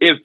if 0.00 0.18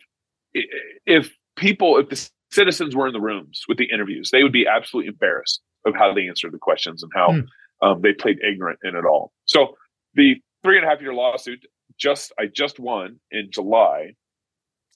if 1.06 1.32
people, 1.56 1.98
if 1.98 2.10
the 2.10 2.29
citizens 2.51 2.96
were 2.96 3.08
in 3.08 3.13
the 3.13 3.22
rooms 3.22 3.62
with 3.67 3.77
the 3.77 3.89
interviews, 3.94 4.32
they 4.32 4.44
would 4.44 4.51
be 4.51 4.65
absolutely 4.67 5.10
embarrassed 5.10 5.62
of 5.88 5.96
how 5.96 6.13
they 6.13 6.27
answered 6.27 6.51
the 6.51 6.58
questions 6.60 7.03
and 7.03 7.12
how 7.15 7.29
mm. 7.29 7.46
um, 7.82 8.01
they 8.01 8.13
played 8.13 8.38
ignorant 8.44 8.79
in 8.84 8.96
it 8.96 9.06
all. 9.06 9.32
So 9.46 9.75
the 10.13 10.36
three 10.63 10.77
and 10.77 10.86
a 10.86 10.89
half 10.89 11.01
year 11.01 11.13
lawsuit 11.13 11.65
just 11.98 12.32
I 12.39 12.46
just 12.46 12.79
won 12.79 13.20
in 13.32 13.50
July, 13.51 14.13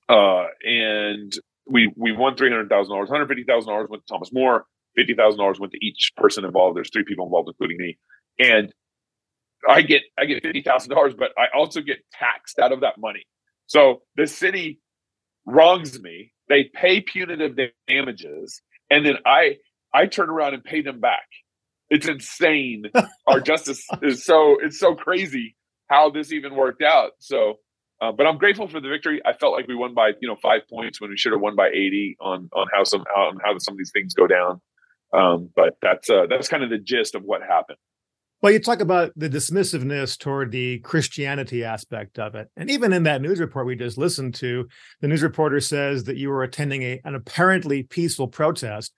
uh, 0.10 0.46
and 0.64 1.34
we 1.68 1.92
we 1.96 2.12
won 2.12 2.36
three 2.36 2.50
hundred 2.50 2.70
thousand 2.70 2.94
dollars. 2.94 3.10
Hundred 3.10 3.28
fifty 3.28 3.44
thousand 3.44 3.70
dollars 3.70 3.88
went 3.90 4.06
to 4.06 4.14
Thomas 4.14 4.32
More. 4.32 4.66
Fifty 4.96 5.14
thousand 5.14 5.40
dollars 5.40 5.60
went 5.60 5.72
to 5.74 5.86
each 5.86 6.12
person 6.18 6.46
involved. 6.46 6.78
There's 6.78 6.92
three 6.92 7.06
people 7.06 7.26
involved, 7.26 7.50
including 7.50 7.78
me, 7.78 7.98
and 8.40 8.74
I 9.68 9.82
get 9.82 10.04
I 10.18 10.26
get 10.26 10.44
fifty 10.44 10.62
thousand 10.62 10.92
dollars, 10.92 11.14
but 11.18 11.32
I 11.38 11.46
also 11.56 11.82
get 11.82 12.00
taxed 12.12 12.60
out 12.60 12.72
of 12.72 12.82
that 12.82 13.00
money. 13.00 13.26
So 13.68 14.02
the 14.16 14.28
city 14.28 14.80
wrongs 15.46 16.00
me. 16.02 16.34
They 16.50 16.66
pay 16.66 17.02
punitive 17.02 17.58
damages, 17.88 18.62
and 18.90 19.06
then 19.06 19.16
I 19.26 19.58
I 19.94 20.06
turn 20.08 20.30
around 20.30 20.54
and 20.54 20.64
pay 20.64 20.82
them 20.82 21.00
back. 21.00 21.28
It's 21.90 22.08
insane. 22.08 22.86
Our 23.28 23.40
justice 23.40 23.86
is 24.02 24.24
so 24.24 24.58
it's 24.62 24.80
so 24.80 24.96
crazy 24.96 25.56
how 25.90 26.10
this 26.10 26.32
even 26.32 26.56
worked 26.56 26.82
out. 26.82 27.12
So, 27.20 27.60
uh, 28.02 28.12
but 28.14 28.26
I'm 28.26 28.38
grateful 28.38 28.68
for 28.68 28.80
the 28.80 28.90
victory. 28.90 29.22
I 29.26 29.34
felt 29.34 29.54
like 29.54 29.68
we 29.68 29.76
won 29.76 29.94
by 29.94 30.12
you 30.22 30.28
know 30.28 30.38
five 30.42 30.62
points 30.70 31.02
when 31.02 31.10
we 31.10 31.18
should 31.18 31.34
have 31.34 31.42
won 31.42 31.56
by 31.56 31.68
80 31.68 32.18
on 32.22 32.50
on 32.54 32.68
how 32.74 32.84
some 32.84 33.02
on 33.02 33.38
how 33.44 33.58
some 33.58 33.74
of 33.74 33.78
these 33.78 33.92
things 33.92 34.14
go 34.14 34.28
down. 34.28 34.62
Um, 35.14 35.50
but 35.56 35.76
that's 35.82 36.10
uh, 36.10 36.28
that's 36.30 36.48
kind 36.48 36.64
of 36.64 36.70
the 36.70 36.78
gist 36.78 37.16
of 37.16 37.24
what 37.24 37.42
happened. 37.42 37.78
Well, 38.42 38.52
you 38.52 38.60
talk 38.60 38.80
about 38.80 39.12
the 39.16 39.30
dismissiveness 39.30 40.18
toward 40.18 40.52
the 40.52 40.80
Christianity 40.80 41.64
aspect 41.64 42.18
of 42.18 42.34
it. 42.34 42.48
And 42.58 42.72
even 42.72 42.92
in 42.92 43.04
that 43.04 43.22
news 43.22 43.40
report 43.40 43.68
we 43.68 43.76
just 43.76 44.00
listened 44.00 44.34
to, 44.36 44.68
the 45.00 45.08
news 45.08 45.22
reporter 45.22 45.60
says 45.60 46.06
that 46.06 46.18
you 46.18 46.30
were 46.30 46.42
attending 46.42 46.82
a, 46.82 47.00
an 47.04 47.14
apparently 47.14 47.84
peaceful 47.84 48.28
protest. 48.28 48.94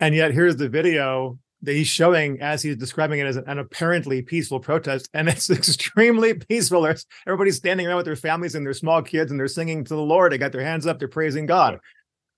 And 0.00 0.14
yet 0.14 0.32
here's 0.32 0.56
the 0.56 0.68
video 0.68 1.38
that 1.62 1.74
he's 1.74 1.88
showing 1.88 2.40
as 2.40 2.62
he's 2.62 2.76
describing 2.76 3.20
it 3.20 3.26
as 3.26 3.36
an, 3.36 3.58
apparently 3.58 4.22
peaceful 4.22 4.60
protest. 4.60 5.08
And 5.14 5.28
it's 5.28 5.50
extremely 5.50 6.34
peaceful. 6.34 6.82
There's 6.82 7.06
everybody's 7.26 7.56
standing 7.56 7.86
around 7.86 7.96
with 7.96 8.06
their 8.06 8.16
families 8.16 8.54
and 8.54 8.64
their 8.64 8.74
small 8.74 9.02
kids 9.02 9.30
and 9.30 9.40
they're 9.40 9.48
singing 9.48 9.84
to 9.84 9.94
the 9.94 10.00
Lord. 10.00 10.32
They 10.32 10.38
got 10.38 10.52
their 10.52 10.64
hands 10.64 10.86
up, 10.86 10.98
they're 10.98 11.08
praising 11.08 11.46
God. 11.46 11.80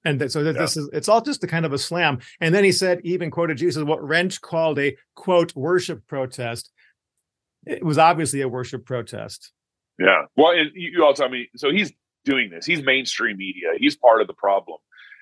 And 0.04 0.20
that, 0.20 0.30
so 0.30 0.44
that 0.44 0.54
yeah. 0.54 0.62
this 0.62 0.76
is 0.76 0.88
it's 0.92 1.08
all 1.08 1.20
just 1.20 1.42
a 1.42 1.48
kind 1.48 1.66
of 1.66 1.72
a 1.72 1.78
slam. 1.78 2.20
And 2.40 2.54
then 2.54 2.64
he 2.64 2.72
said, 2.72 3.00
even 3.02 3.30
quoted 3.30 3.58
Jesus, 3.58 3.82
what 3.82 4.02
Rench 4.02 4.40
called 4.40 4.78
a 4.78 4.96
quote 5.16 5.54
worship 5.56 6.06
protest. 6.06 6.70
It 7.66 7.84
was 7.84 7.98
obviously 7.98 8.40
a 8.40 8.48
worship 8.48 8.86
protest. 8.86 9.52
Yeah. 9.98 10.22
Well, 10.36 10.52
and 10.52 10.70
you 10.74 11.04
also, 11.04 11.24
I 11.24 11.28
mean, 11.28 11.48
so 11.56 11.72
he's 11.72 11.92
doing 12.24 12.50
this. 12.50 12.64
He's 12.64 12.82
mainstream 12.82 13.36
media. 13.36 13.70
He's 13.76 13.96
part 13.96 14.20
of 14.20 14.28
the 14.28 14.34
problem. 14.34 14.78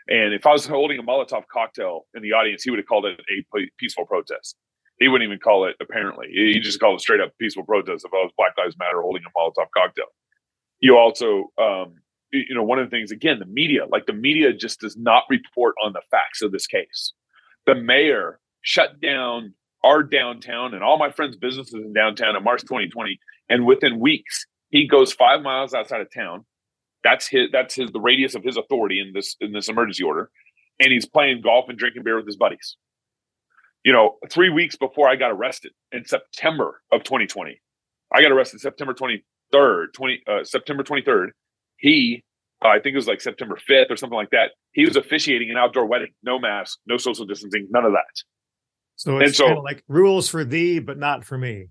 And 0.08 0.32
if 0.34 0.46
I 0.46 0.52
was 0.52 0.66
holding 0.66 0.98
a 0.98 1.02
Molotov 1.02 1.44
cocktail 1.52 2.06
in 2.14 2.22
the 2.22 2.32
audience, 2.32 2.62
he 2.62 2.70
would 2.70 2.78
have 2.78 2.86
called 2.86 3.06
it 3.06 3.20
a 3.20 3.68
peaceful 3.78 4.06
protest. 4.06 4.56
He 4.98 5.08
wouldn't 5.08 5.28
even 5.28 5.40
call 5.40 5.66
it 5.66 5.76
apparently. 5.80 6.28
He 6.32 6.60
just 6.60 6.80
called 6.80 6.98
it 6.98 7.02
straight 7.02 7.20
up 7.20 7.32
peaceful 7.38 7.64
protest 7.64 8.04
if 8.04 8.12
I 8.12 8.16
was 8.16 8.32
Black 8.36 8.52
Lives 8.56 8.76
Matter 8.78 9.02
holding 9.02 9.22
a 9.25 9.38
Molotov 9.38 9.66
cocktail. 9.75 10.06
You 10.80 10.96
also 10.96 11.50
um, 11.58 11.96
you 12.32 12.54
know, 12.54 12.62
one 12.62 12.78
of 12.78 12.88
the 12.88 12.96
things 12.96 13.10
again, 13.10 13.38
the 13.38 13.46
media, 13.46 13.86
like 13.90 14.06
the 14.06 14.12
media 14.12 14.52
just 14.52 14.80
does 14.80 14.96
not 14.96 15.25
report 15.28 15.75
on 15.82 15.92
the 15.92 16.02
facts 16.10 16.42
of 16.42 16.52
this 16.52 16.66
case. 16.66 17.12
The 17.66 17.75
mayor 17.75 18.40
shut 18.62 19.00
down 19.00 19.54
our 19.84 20.02
downtown 20.02 20.75
and 20.75 20.82
all 20.82 20.98
my 20.98 21.10
friends' 21.10 21.36
businesses 21.36 21.75
in 21.75 21.92
downtown 21.92 22.36
in 22.36 22.42
March 22.42 22.62
2020. 22.62 23.18
And 23.48 23.64
within 23.64 24.00
weeks, 24.00 24.46
he 24.70 24.86
goes 24.86 25.12
five 25.12 25.42
miles 25.42 25.75
outside 25.75 26.00
of 26.00 26.08
town. 26.12 26.44
That's 27.06 27.28
his 27.28 27.48
that's 27.52 27.75
his 27.75 27.90
the 27.92 28.00
radius 28.00 28.34
of 28.34 28.42
his 28.42 28.56
authority 28.56 29.00
in 29.00 29.12
this 29.12 29.36
in 29.40 29.52
this 29.52 29.68
emergency 29.68 30.02
order. 30.02 30.30
And 30.80 30.92
he's 30.92 31.06
playing 31.06 31.40
golf 31.42 31.66
and 31.68 31.78
drinking 31.78 32.02
beer 32.02 32.16
with 32.16 32.26
his 32.26 32.36
buddies. 32.36 32.76
You 33.84 33.92
know, 33.92 34.16
three 34.30 34.50
weeks 34.50 34.76
before 34.76 35.08
I 35.08 35.14
got 35.16 35.30
arrested 35.30 35.72
in 35.92 36.04
September 36.04 36.82
of 36.90 37.04
2020. 37.04 37.60
I 38.12 38.22
got 38.22 38.32
arrested 38.32 38.60
September 38.60 38.94
23rd, 38.94 39.92
20 39.94 40.22
uh, 40.28 40.44
September 40.44 40.82
23rd 40.82 41.28
he 41.76 42.22
uh, 42.64 42.68
I 42.68 42.80
think 42.80 42.94
it 42.94 42.96
was 42.96 43.06
like 43.06 43.20
September 43.20 43.58
5th 43.68 43.90
or 43.90 43.96
something 43.96 44.16
like 44.16 44.30
that. 44.30 44.52
He 44.72 44.86
was 44.86 44.96
officiating 44.96 45.50
an 45.50 45.58
outdoor 45.58 45.86
wedding, 45.86 46.12
no 46.22 46.38
mask, 46.38 46.78
no 46.86 46.96
social 46.96 47.26
distancing, 47.26 47.68
none 47.70 47.84
of 47.84 47.92
that. 47.92 48.22
So 48.96 49.18
it's 49.18 49.38
and 49.38 49.56
so, 49.56 49.60
like 49.60 49.82
rules 49.88 50.28
for 50.28 50.42
thee, 50.42 50.78
but 50.78 50.96
not 50.96 51.22
for 51.22 51.36
me. 51.36 51.68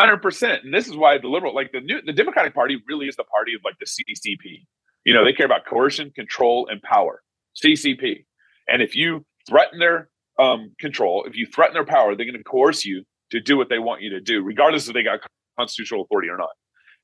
Hundred 0.00 0.22
percent. 0.22 0.64
And 0.64 0.72
this 0.72 0.88
is 0.88 0.96
why 0.96 1.18
the 1.18 1.28
liberal, 1.28 1.54
like 1.54 1.72
the 1.72 1.80
new, 1.80 2.00
the 2.00 2.12
Democratic 2.12 2.54
Party, 2.54 2.82
really 2.88 3.06
is 3.06 3.16
the 3.16 3.24
party 3.24 3.54
of 3.54 3.60
like 3.64 3.74
the 3.78 3.86
CCP. 3.86 4.66
You 5.04 5.12
know, 5.12 5.24
they 5.24 5.32
care 5.32 5.46
about 5.46 5.66
coercion, 5.66 6.10
control, 6.10 6.68
and 6.70 6.80
power. 6.82 7.22
CCP. 7.62 8.24
And 8.68 8.80
if 8.80 8.94
you 8.96 9.24
threaten 9.46 9.78
their 9.78 10.08
um, 10.38 10.72
control, 10.80 11.24
if 11.26 11.36
you 11.36 11.46
threaten 11.46 11.74
their 11.74 11.84
power, 11.84 12.16
they're 12.16 12.24
going 12.24 12.38
to 12.38 12.44
coerce 12.44 12.84
you 12.84 13.04
to 13.30 13.40
do 13.40 13.58
what 13.58 13.68
they 13.68 13.78
want 13.78 14.00
you 14.00 14.10
to 14.10 14.20
do, 14.20 14.42
regardless 14.42 14.88
if 14.88 14.94
they 14.94 15.02
got 15.02 15.20
constitutional 15.58 16.02
authority 16.02 16.28
or 16.28 16.36
not. 16.38 16.50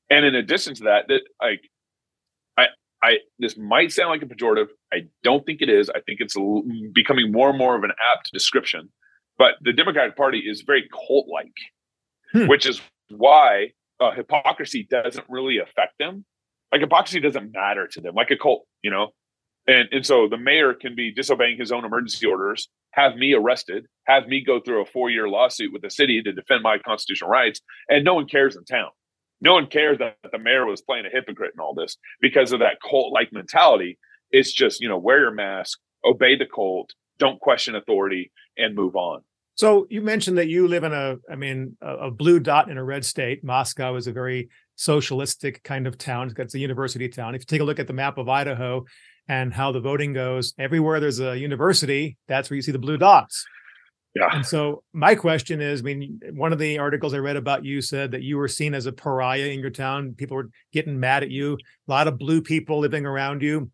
And 0.09 0.25
in 0.25 0.35
addition 0.35 0.73
to 0.75 0.83
that, 0.85 1.07
that 1.09 1.21
like 1.41 1.61
I 2.57 2.65
I 3.03 3.17
this 3.37 3.57
might 3.57 3.91
sound 3.91 4.09
like 4.09 4.23
a 4.23 4.25
pejorative. 4.25 4.67
I 4.91 5.07
don't 5.23 5.45
think 5.45 5.61
it 5.61 5.69
is. 5.69 5.89
I 5.89 5.99
think 6.05 6.19
it's 6.19 6.35
becoming 6.93 7.31
more 7.31 7.49
and 7.49 7.57
more 7.57 7.75
of 7.75 7.83
an 7.83 7.91
apt 8.13 8.31
description. 8.33 8.89
But 9.37 9.55
the 9.61 9.73
Democratic 9.73 10.17
Party 10.17 10.39
is 10.39 10.61
very 10.61 10.89
cult-like, 10.89 11.53
hmm. 12.31 12.47
which 12.47 12.65
is 12.65 12.81
why 13.09 13.71
uh, 13.99 14.11
hypocrisy 14.11 14.87
doesn't 14.89 15.25
really 15.29 15.57
affect 15.59 15.97
them. 15.99 16.25
Like 16.71 16.81
hypocrisy 16.81 17.19
doesn't 17.19 17.53
matter 17.53 17.87
to 17.87 18.01
them, 18.01 18.15
like 18.15 18.31
a 18.31 18.37
cult, 18.37 18.65
you 18.81 18.91
know. 18.91 19.09
And 19.67 19.87
and 19.91 20.05
so 20.05 20.27
the 20.27 20.37
mayor 20.37 20.73
can 20.73 20.95
be 20.95 21.11
disobeying 21.11 21.57
his 21.57 21.71
own 21.71 21.85
emergency 21.85 22.25
orders, 22.25 22.69
have 22.91 23.15
me 23.15 23.33
arrested, 23.33 23.85
have 24.05 24.27
me 24.27 24.43
go 24.43 24.59
through 24.59 24.81
a 24.81 24.85
four-year 24.85 25.27
lawsuit 25.29 25.73
with 25.73 25.81
the 25.81 25.89
city 25.89 26.21
to 26.21 26.31
defend 26.33 26.63
my 26.63 26.77
constitutional 26.77 27.29
rights, 27.29 27.61
and 27.89 28.03
no 28.03 28.13
one 28.13 28.27
cares 28.27 28.55
in 28.55 28.65
town. 28.65 28.89
No 29.39 29.53
one 29.53 29.67
cares 29.67 29.99
that 29.99 30.17
the 30.31 30.39
mayor 30.39 30.65
was 30.65 30.81
playing 30.81 31.05
a 31.05 31.09
hypocrite 31.09 31.51
in 31.53 31.59
all 31.59 31.73
this 31.73 31.97
because 32.21 32.51
of 32.51 32.59
that 32.59 32.77
cult 32.81 33.13
like 33.13 33.31
mentality. 33.31 33.99
It's 34.31 34.51
just, 34.51 34.81
you 34.81 34.89
know, 34.89 34.97
wear 34.97 35.19
your 35.19 35.31
mask, 35.31 35.79
obey 36.03 36.35
the 36.35 36.47
cult, 36.47 36.91
don't 37.19 37.39
question 37.39 37.75
authority, 37.75 38.31
and 38.57 38.75
move 38.75 38.95
on. 38.95 39.21
So 39.57 39.87
you 39.89 40.01
mentioned 40.01 40.37
that 40.37 40.49
you 40.49 40.67
live 40.67 40.83
in 40.83 40.93
a, 40.93 41.15
I 41.31 41.35
mean, 41.35 41.75
a, 41.81 41.95
a 41.95 42.11
blue 42.11 42.39
dot 42.39 42.69
in 42.69 42.77
a 42.77 42.83
red 42.83 43.03
state. 43.03 43.43
Moscow 43.43 43.95
is 43.95 44.05
a 44.05 44.11
very 44.11 44.49
socialistic 44.75 45.63
kind 45.63 45.87
of 45.87 45.97
town. 45.97 46.31
It's 46.37 46.53
a 46.53 46.59
university 46.59 47.09
town. 47.09 47.33
If 47.33 47.41
you 47.41 47.45
take 47.45 47.61
a 47.61 47.63
look 47.63 47.79
at 47.79 47.87
the 47.87 47.93
map 47.93 48.19
of 48.19 48.29
Idaho 48.29 48.85
and 49.27 49.51
how 49.51 49.71
the 49.71 49.79
voting 49.79 50.13
goes, 50.13 50.53
everywhere 50.59 50.99
there's 50.99 51.19
a 51.19 51.35
university, 51.35 52.17
that's 52.27 52.51
where 52.51 52.55
you 52.55 52.61
see 52.61 52.71
the 52.71 52.77
blue 52.77 52.97
dots. 52.97 53.43
Yeah. 54.13 54.29
And 54.31 54.45
so 54.45 54.83
my 54.93 55.15
question 55.15 55.59
is, 55.59 55.81
I 55.81 55.83
mean, 55.83 56.19
one 56.33 56.53
of 56.53 56.59
the 56.59 56.77
articles 56.77 57.15
I 57.15 57.17
read 57.17 57.35
about 57.35 57.65
you 57.65 57.81
said 57.81 58.11
that 58.11 58.21
you 58.21 58.37
were 58.37 58.47
seen 58.47 58.75
as 58.75 58.85
a 58.85 58.91
pariah 58.91 59.47
in 59.47 59.59
your 59.59 59.71
town. 59.71 60.13
People 60.15 60.37
were 60.37 60.49
getting 60.71 60.99
mad 60.99 61.23
at 61.23 61.31
you. 61.31 61.53
A 61.53 61.91
lot 61.91 62.07
of 62.07 62.19
blue 62.19 62.43
people 62.43 62.79
living 62.79 63.07
around 63.07 63.41
you. 63.41 63.71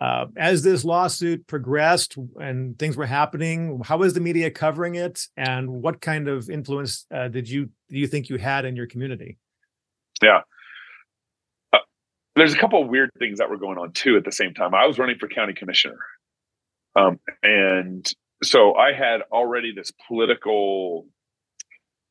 Uh, 0.00 0.26
as 0.36 0.62
this 0.62 0.84
lawsuit 0.84 1.46
progressed 1.46 2.16
and 2.36 2.78
things 2.78 2.96
were 2.96 3.06
happening, 3.06 3.80
how 3.84 3.96
was 3.96 4.12
the 4.12 4.20
media 4.20 4.50
covering 4.50 4.96
it, 4.96 5.28
and 5.36 5.70
what 5.70 6.00
kind 6.00 6.28
of 6.28 6.50
influence 6.50 7.06
uh, 7.14 7.28
did 7.28 7.48
you 7.48 7.66
do 7.88 7.98
you 7.98 8.06
think 8.06 8.28
you 8.28 8.36
had 8.36 8.64
in 8.64 8.74
your 8.74 8.86
community? 8.86 9.38
Yeah, 10.20 10.40
uh, 11.72 11.78
there's 12.34 12.52
a 12.52 12.58
couple 12.58 12.82
of 12.82 12.88
weird 12.88 13.10
things 13.18 13.38
that 13.38 13.48
were 13.48 13.56
going 13.56 13.78
on 13.78 13.92
too 13.92 14.16
at 14.16 14.24
the 14.24 14.32
same 14.32 14.52
time. 14.52 14.74
I 14.74 14.86
was 14.86 14.98
running 14.98 15.16
for 15.18 15.28
county 15.28 15.54
commissioner, 15.54 15.98
um, 16.96 17.20
and 17.42 18.12
so 18.42 18.74
I 18.74 18.92
had 18.92 19.22
already 19.30 19.72
this 19.74 19.92
political 20.08 21.06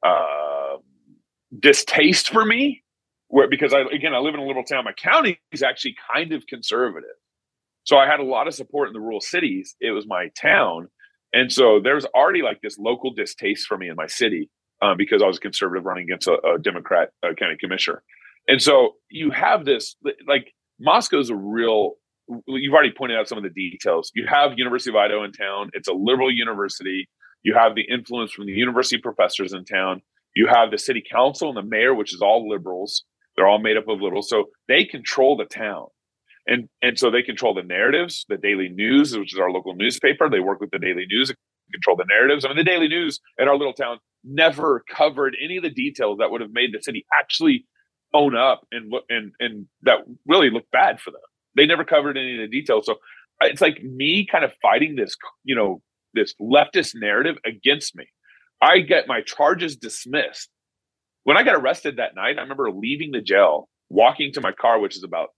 uh, 0.03 0.77
distaste 1.59 2.29
for 2.29 2.45
me, 2.45 2.83
where 3.27 3.49
because 3.49 3.73
I 3.73 3.81
again 3.81 4.13
I 4.13 4.19
live 4.19 4.35
in 4.35 4.39
a 4.39 4.45
little 4.45 4.63
town. 4.63 4.85
My 4.85 4.93
county 4.93 5.39
is 5.51 5.61
actually 5.61 5.95
kind 6.13 6.31
of 6.31 6.47
conservative, 6.47 7.09
so 7.83 7.97
I 7.97 8.07
had 8.07 8.19
a 8.19 8.23
lot 8.23 8.47
of 8.47 8.53
support 8.53 8.87
in 8.87 8.93
the 8.93 8.99
rural 8.99 9.21
cities. 9.21 9.75
It 9.79 9.91
was 9.91 10.05
my 10.07 10.29
town, 10.39 10.87
and 11.33 11.51
so 11.51 11.79
there 11.83 11.95
was 11.95 12.05
already 12.15 12.41
like 12.41 12.61
this 12.61 12.77
local 12.77 13.13
distaste 13.13 13.67
for 13.67 13.77
me 13.77 13.89
in 13.89 13.95
my 13.95 14.07
city 14.07 14.49
um, 14.81 14.97
because 14.97 15.21
I 15.21 15.27
was 15.27 15.37
a 15.37 15.41
conservative 15.41 15.85
running 15.85 16.03
against 16.03 16.27
a, 16.27 16.37
a 16.55 16.59
Democrat 16.59 17.09
uh, 17.23 17.33
county 17.37 17.55
commissioner, 17.59 18.03
and 18.47 18.61
so 18.61 18.95
you 19.09 19.31
have 19.31 19.65
this 19.65 19.95
like 20.27 20.53
Moscow's 20.79 21.29
a 21.29 21.35
real 21.35 21.93
you've 22.47 22.73
already 22.73 22.93
pointed 22.97 23.17
out 23.17 23.27
some 23.27 23.37
of 23.37 23.43
the 23.43 23.49
details. 23.49 24.11
You 24.15 24.25
have 24.27 24.51
University 24.57 24.89
of 24.89 24.95
Idaho 24.95 25.23
in 25.23 25.31
town. 25.31 25.69
It's 25.73 25.87
a 25.87 25.93
liberal 25.93 26.31
university. 26.31 27.09
You 27.43 27.55
have 27.55 27.75
the 27.75 27.81
influence 27.81 28.31
from 28.31 28.45
the 28.45 28.53
university 28.53 28.97
professors 28.97 29.53
in 29.53 29.65
town. 29.65 30.01
You 30.35 30.47
have 30.47 30.71
the 30.71 30.77
city 30.77 31.03
council 31.09 31.49
and 31.49 31.57
the 31.57 31.69
mayor, 31.69 31.93
which 31.93 32.13
is 32.13 32.21
all 32.21 32.49
liberals. 32.49 33.03
They're 33.35 33.47
all 33.47 33.59
made 33.59 33.77
up 33.77 33.87
of 33.87 34.01
liberals. 34.01 34.29
So 34.29 34.45
they 34.67 34.85
control 34.85 35.37
the 35.37 35.45
town. 35.45 35.87
And 36.45 36.67
and 36.81 36.99
so 36.99 37.09
they 37.09 37.21
control 37.21 37.53
the 37.53 37.63
narratives, 37.63 38.25
the 38.27 38.37
daily 38.37 38.69
news, 38.69 39.17
which 39.17 39.33
is 39.33 39.39
our 39.39 39.51
local 39.51 39.75
newspaper. 39.75 40.29
They 40.29 40.39
work 40.41 40.59
with 40.59 40.71
the 40.71 40.79
daily 40.79 41.05
news 41.07 41.29
and 41.29 41.37
control 41.73 41.95
the 41.95 42.05
narratives. 42.07 42.43
I 42.43 42.49
mean, 42.49 42.57
the 42.57 42.63
daily 42.63 42.87
news 42.87 43.19
in 43.37 43.47
our 43.47 43.57
little 43.57 43.73
town 43.73 43.99
never 44.23 44.83
covered 44.89 45.35
any 45.43 45.57
of 45.57 45.63
the 45.63 45.69
details 45.69 46.17
that 46.19 46.31
would 46.31 46.41
have 46.41 46.51
made 46.51 46.73
the 46.73 46.81
city 46.81 47.05
actually 47.17 47.65
own 48.13 48.35
up 48.35 48.67
and 48.71 48.91
look 48.91 49.05
and 49.09 49.31
and 49.39 49.67
that 49.83 49.99
really 50.27 50.49
looked 50.49 50.71
bad 50.71 50.99
for 50.99 51.11
them. 51.11 51.21
They 51.55 51.65
never 51.65 51.83
covered 51.83 52.17
any 52.17 52.35
of 52.35 52.41
the 52.41 52.59
details. 52.59 52.85
So 52.85 52.93
uh, 52.93 53.47
it's 53.47 53.61
like 53.61 53.81
me 53.81 54.27
kind 54.29 54.43
of 54.43 54.51
fighting 54.61 54.95
this, 54.95 55.15
you 55.43 55.55
know, 55.55 55.81
this 56.13 56.33
leftist 56.41 56.93
narrative 56.95 57.37
against 57.45 57.95
me. 57.95 58.05
I 58.61 58.79
get 58.79 59.07
my 59.07 59.21
charges 59.21 59.75
dismissed. 59.75 60.49
When 61.23 61.37
I 61.37 61.43
got 61.43 61.55
arrested 61.55 61.97
that 61.97 62.15
night, 62.15 62.37
I 62.37 62.41
remember 62.41 62.71
leaving 62.71 63.11
the 63.11 63.21
jail, 63.21 63.69
walking 63.89 64.31
to 64.33 64.41
my 64.41 64.51
car, 64.51 64.79
which 64.79 64.95
is 64.95 65.03
about 65.03 65.29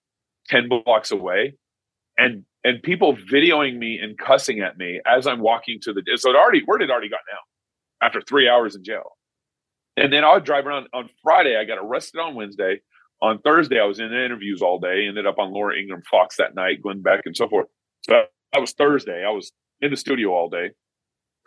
10 0.50 0.70
blocks 0.70 1.12
away 1.12 1.54
and 2.18 2.44
and 2.64 2.82
people 2.82 3.16
videoing 3.16 3.78
me 3.78 4.00
and 4.00 4.18
cussing 4.18 4.62
at 4.62 4.78
me 4.78 5.00
as 5.06 5.28
I'm 5.28 5.40
walking 5.40 5.80
to 5.84 5.94
the 5.94 6.02
so 6.16 6.32
it 6.32 6.36
already 6.36 6.64
word 6.66 6.82
had 6.82 6.90
already 6.90 7.10
gotten 7.10 7.26
out 7.34 8.06
after 8.06 8.22
three 8.22 8.50
hours 8.50 8.76
in 8.76 8.84
jail. 8.84 9.18
And 9.98 10.12
then 10.12 10.24
I 10.24 10.34
would 10.34 10.44
drive 10.44 10.66
around 10.66 10.88
on 10.94 11.10
Friday. 11.24 11.58
I 11.58 11.64
got 11.64 11.78
arrested 11.78 12.20
on 12.20 12.36
Wednesday. 12.36 12.82
On 13.22 13.40
Thursday, 13.40 13.80
I 13.80 13.86
was 13.86 14.00
in 14.00 14.08
interviews 14.08 14.62
all 14.62 14.78
day, 14.78 15.08
ended 15.08 15.26
up 15.26 15.40
on 15.40 15.54
Laura 15.54 15.78
Ingraham 15.78 16.04
Fox 16.10 16.36
that 16.36 16.54
night, 16.54 16.82
Glenn 16.82 17.02
Beck, 17.02 17.22
and 17.26 17.36
so 17.36 17.48
forth. 17.48 17.68
So 18.02 18.24
that 18.52 18.60
was 18.60 18.74
Thursday. 18.74 19.24
I 19.26 19.32
was 19.32 19.52
in 19.82 19.92
the 19.92 19.98
studio 19.98 20.34
all 20.34 20.50
day. 20.50 20.72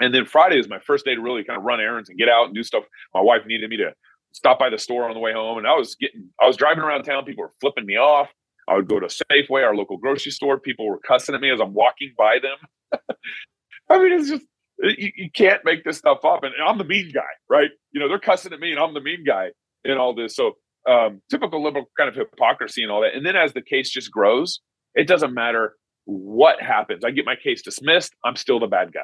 And 0.01 0.15
then 0.15 0.25
Friday 0.25 0.59
is 0.59 0.69
my 0.69 0.79
first 0.79 1.05
day 1.05 1.15
to 1.15 1.21
really 1.21 1.45
kind 1.45 1.59
of 1.59 1.65
run 1.65 1.81
errands 1.81 2.09
and 2.09 2.19
get 2.19 2.29
out 2.29 2.47
and 2.47 2.55
do 2.55 2.63
stuff. 2.63 2.85
My 3.13 3.21
wife 3.21 3.43
needed 3.47 3.69
me 3.69 3.77
to 3.79 3.93
stop 4.33 4.59
by 4.59 4.71
the 4.71 4.79
store 4.79 5.09
on 5.09 5.15
the 5.15 5.21
way 5.21 5.33
home. 5.33 5.59
And 5.59 5.67
I 5.67 5.75
was 5.75 5.97
getting, 5.97 6.29
I 6.41 6.47
was 6.47 6.57
driving 6.57 6.83
around 6.83 7.03
town. 7.03 7.25
People 7.25 7.45
were 7.45 7.53
flipping 7.61 7.85
me 7.85 7.97
off. 7.97 8.29
I 8.69 8.75
would 8.75 8.89
go 8.89 9.01
to 9.01 9.07
Safeway, 9.07 9.65
our 9.65 9.75
local 9.75 9.97
grocery 9.97 10.33
store. 10.33 10.59
People 10.59 10.89
were 10.89 10.99
cussing 10.99 11.35
at 11.35 11.41
me 11.41 11.51
as 11.51 11.61
I'm 11.61 11.75
walking 11.75 12.13
by 12.17 12.39
them. 12.41 13.01
I 13.91 13.99
mean, 13.99 14.13
it's 14.13 14.29
just, 14.29 14.45
you, 14.79 15.11
you, 15.17 15.31
can't 15.31 15.65
make 15.65 15.85
this 15.85 15.99
stuff 15.99 16.25
up. 16.25 16.45
And 16.45 16.53
I'm 16.67 16.79
the 16.79 16.85
mean 16.85 17.11
guy, 17.13 17.23
right? 17.49 17.71
You 17.93 18.01
know, 18.01 18.09
they're 18.09 18.19
cussing 18.19 18.53
at 18.53 18.61
me 18.61 18.71
and 18.71 18.79
I'm 18.79 18.95
the 18.95 19.01
mean 19.01 19.25
guy 19.25 19.49
in 19.85 19.97
all 19.97 20.15
this. 20.15 20.37
So, 20.37 20.53
um, 20.89 21.21
typical 21.31 21.63
liberal 21.63 21.91
kind 21.97 22.09
of 22.09 22.15
hypocrisy 22.15 22.83
and 22.83 22.93
all 22.93 23.03
that. 23.03 23.15
And 23.15 23.25
then 23.25 23.37
as 23.37 23.53
the 23.53 23.63
case 23.63 23.91
just 23.91 24.11
grows, 24.11 24.61
it 24.95 25.07
doesn't 25.07 25.35
matter 25.35 25.75
what 26.05 26.61
happens. 26.61 27.05
I 27.05 27.11
get 27.11 27.27
my 27.27 27.37
case 27.37 27.63
dismissed. 27.63 28.15
I'm 28.25 28.37
still 28.37 28.61
the 28.61 28.67
bad 28.67 28.93
guy. 28.93 29.01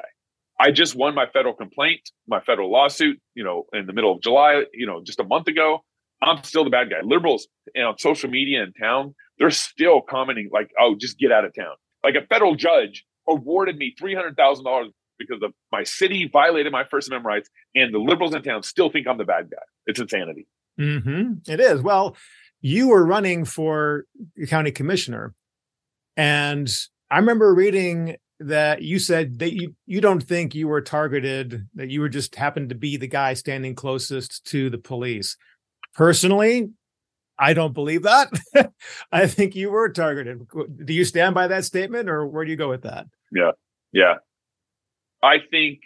I 0.59 0.71
just 0.71 0.95
won 0.95 1.13
my 1.15 1.27
federal 1.27 1.53
complaint, 1.53 2.01
my 2.27 2.39
federal 2.39 2.71
lawsuit, 2.71 3.19
you 3.35 3.43
know, 3.43 3.65
in 3.73 3.85
the 3.87 3.93
middle 3.93 4.13
of 4.13 4.21
July, 4.21 4.63
you 4.73 4.87
know, 4.87 5.01
just 5.03 5.19
a 5.19 5.23
month 5.23 5.47
ago. 5.47 5.79
I'm 6.21 6.43
still 6.43 6.63
the 6.63 6.69
bad 6.69 6.89
guy. 6.89 7.01
Liberals 7.03 7.47
and 7.75 7.85
on 7.85 7.97
social 7.97 8.29
media 8.29 8.63
in 8.63 8.71
town, 8.73 9.13
they're 9.39 9.51
still 9.51 10.01
commenting 10.01 10.49
like, 10.51 10.71
"Oh, 10.79 10.95
just 10.95 11.17
get 11.17 11.31
out 11.31 11.45
of 11.45 11.53
town." 11.53 11.75
Like 12.03 12.15
a 12.15 12.25
federal 12.27 12.55
judge 12.55 13.05
awarded 13.27 13.77
me 13.77 13.95
three 13.97 14.15
hundred 14.15 14.37
thousand 14.37 14.65
dollars 14.65 14.89
because 15.17 15.41
of 15.41 15.53
my 15.71 15.83
city 15.83 16.29
violated 16.31 16.71
my 16.71 16.83
First 16.83 17.07
Amendment 17.07 17.27
rights, 17.27 17.49
and 17.73 17.93
the 17.93 17.99
liberals 17.99 18.35
in 18.35 18.41
town 18.43 18.63
still 18.63 18.89
think 18.89 19.07
I'm 19.07 19.17
the 19.17 19.25
bad 19.25 19.49
guy. 19.49 19.57
It's 19.85 19.99
insanity. 19.99 20.47
Mm-hmm. 20.79 21.51
It 21.51 21.59
is. 21.59 21.81
Well, 21.81 22.17
you 22.61 22.89
were 22.89 23.05
running 23.05 23.45
for 23.45 24.05
county 24.47 24.71
commissioner, 24.71 25.33
and 26.17 26.69
I 27.09 27.17
remember 27.17 27.53
reading 27.53 28.17
that 28.39 28.81
you 28.81 28.99
said 28.99 29.39
that 29.39 29.53
you 29.53 29.75
you 29.85 30.01
don't 30.01 30.21
think 30.21 30.53
you 30.53 30.67
were 30.67 30.81
targeted 30.81 31.67
that 31.75 31.89
you 31.89 32.01
were 32.01 32.09
just 32.09 32.35
happened 32.35 32.69
to 32.69 32.75
be 32.75 32.97
the 32.97 33.07
guy 33.07 33.33
standing 33.33 33.75
closest 33.75 34.45
to 34.45 34.69
the 34.69 34.77
police 34.77 35.37
personally 35.93 36.69
i 37.39 37.53
don't 37.53 37.73
believe 37.73 38.03
that. 38.03 38.31
I 39.11 39.27
think 39.27 39.55
you 39.55 39.69
were 39.69 39.89
targeted. 39.89 40.47
Do 40.85 40.93
you 40.93 41.05
stand 41.05 41.35
by 41.35 41.47
that 41.47 41.65
statement 41.65 42.09
or 42.09 42.25
where 42.25 42.45
do 42.45 42.51
you 42.51 42.57
go 42.57 42.69
with 42.69 42.83
that? 42.83 43.07
Yeah. 43.31 43.51
Yeah. 43.91 44.15
I 45.23 45.37
think 45.51 45.79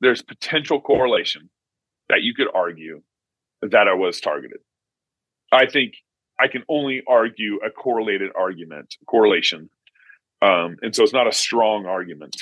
there's 0.00 0.22
potential 0.22 0.80
correlation 0.80 1.50
that 2.08 2.22
you 2.22 2.34
could 2.34 2.48
argue 2.54 3.02
that 3.62 3.88
i 3.88 3.94
was 3.94 4.20
targeted. 4.20 4.58
I 5.52 5.66
think 5.66 5.94
i 6.38 6.48
can 6.48 6.62
only 6.68 7.02
argue 7.08 7.58
a 7.66 7.70
correlated 7.70 8.30
argument 8.38 8.94
correlation. 9.06 9.70
Um, 10.42 10.76
and 10.82 10.94
so 10.94 11.02
it's 11.02 11.14
not 11.14 11.26
a 11.26 11.32
strong 11.32 11.86
argument, 11.86 12.36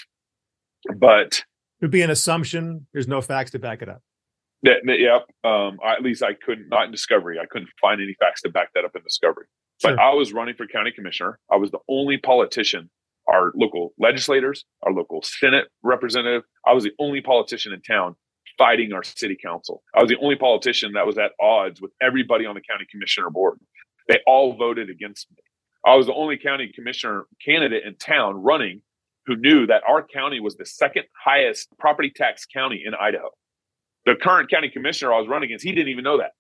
but 0.97 1.45
it 1.81 1.83
would 1.83 1.91
be 1.91 2.03
an 2.03 2.11
assumption. 2.11 2.87
There's 2.93 3.09
no 3.09 3.21
facts 3.21 3.53
to 3.53 3.59
back 3.59 3.83
it 3.83 3.88
up. 3.88 4.03
That, 4.64 4.78
that 4.85 4.99
yep. 4.99 5.26
Um, 5.44 5.78
I, 5.85 5.92
at 5.94 6.02
least 6.02 6.23
I 6.23 6.35
couldn't, 6.35 6.68
not 6.68 6.87
in 6.87 6.90
discovery. 6.90 7.38
I 7.38 7.47
couldn't 7.47 7.71
find 7.80 8.00
any 8.02 8.14
facts 8.18 8.42
to 8.42 8.50
back 8.50 8.73
that 8.75 8.85
up 8.85 8.97
in 8.97 9.02
discovery. 9.02 9.47
Sure. 9.80 9.92
But 9.92 10.00
I 10.00 10.14
was 10.14 10.33
running 10.33 10.54
for 10.54 10.66
county 10.66 10.90
commissioner. 10.90 11.38
I 11.52 11.56
was 11.56 11.71
the 11.71 11.80
only 11.88 12.16
politician, 12.18 12.90
our 13.28 13.52
local 13.54 13.92
legislators, 13.99 14.64
our 14.83 14.92
local 14.92 15.23
Senate 15.23 15.66
representative. 15.83 16.42
I 16.66 16.73
was 16.73 16.85
the 16.85 16.92
only 16.98 17.20
politician 17.20 17.72
in 17.72 17.83
town 17.83 18.16
fighting 18.57 18.92
our 18.92 19.03
city 19.03 19.37
council. 19.42 19.83
I 19.94 20.00
was 20.00 20.09
the 20.09 20.18
only 20.18 20.37
politician 20.37 20.92
that 20.92 21.07
was 21.07 21.18
at 21.18 21.33
odds 21.40 21.81
with 21.81 21.92
everybody 22.00 22.46
on 22.46 22.55
the 22.55 22.61
county 22.61 22.87
commissioner 22.90 23.31
board. 23.31 23.59
They 24.09 24.20
all 24.27 24.57
voted 24.57 24.90
against 24.90 25.31
me. 25.31 25.38
I 25.87 25.96
was 25.96 26.07
the 26.07 26.14
only 26.14 26.38
county 26.38 26.72
commissioner 26.74 27.27
candidate 27.44 27.85
in 27.85 27.96
town 27.96 28.42
running 28.42 28.83
who 29.27 29.37
knew 29.37 29.66
that 29.66 29.83
our 29.88 30.07
county 30.07 30.40
was 30.40 30.57
the 30.57 30.66
second 30.66 31.05
highest 31.22 31.68
property 31.79 32.12
tax 32.14 32.46
county 32.46 32.83
in 32.85 32.94
Idaho. 32.94 33.31
The 34.07 34.14
current 34.21 34.51
county 34.51 34.69
commissioner 34.69 35.12
I 35.12 35.19
was 35.19 35.29
running 35.29 35.49
against, 35.49 35.64
he 35.64 35.73
didn't 35.73 35.88
even 35.88 36.05
know 36.05 36.19
that. 36.19 36.33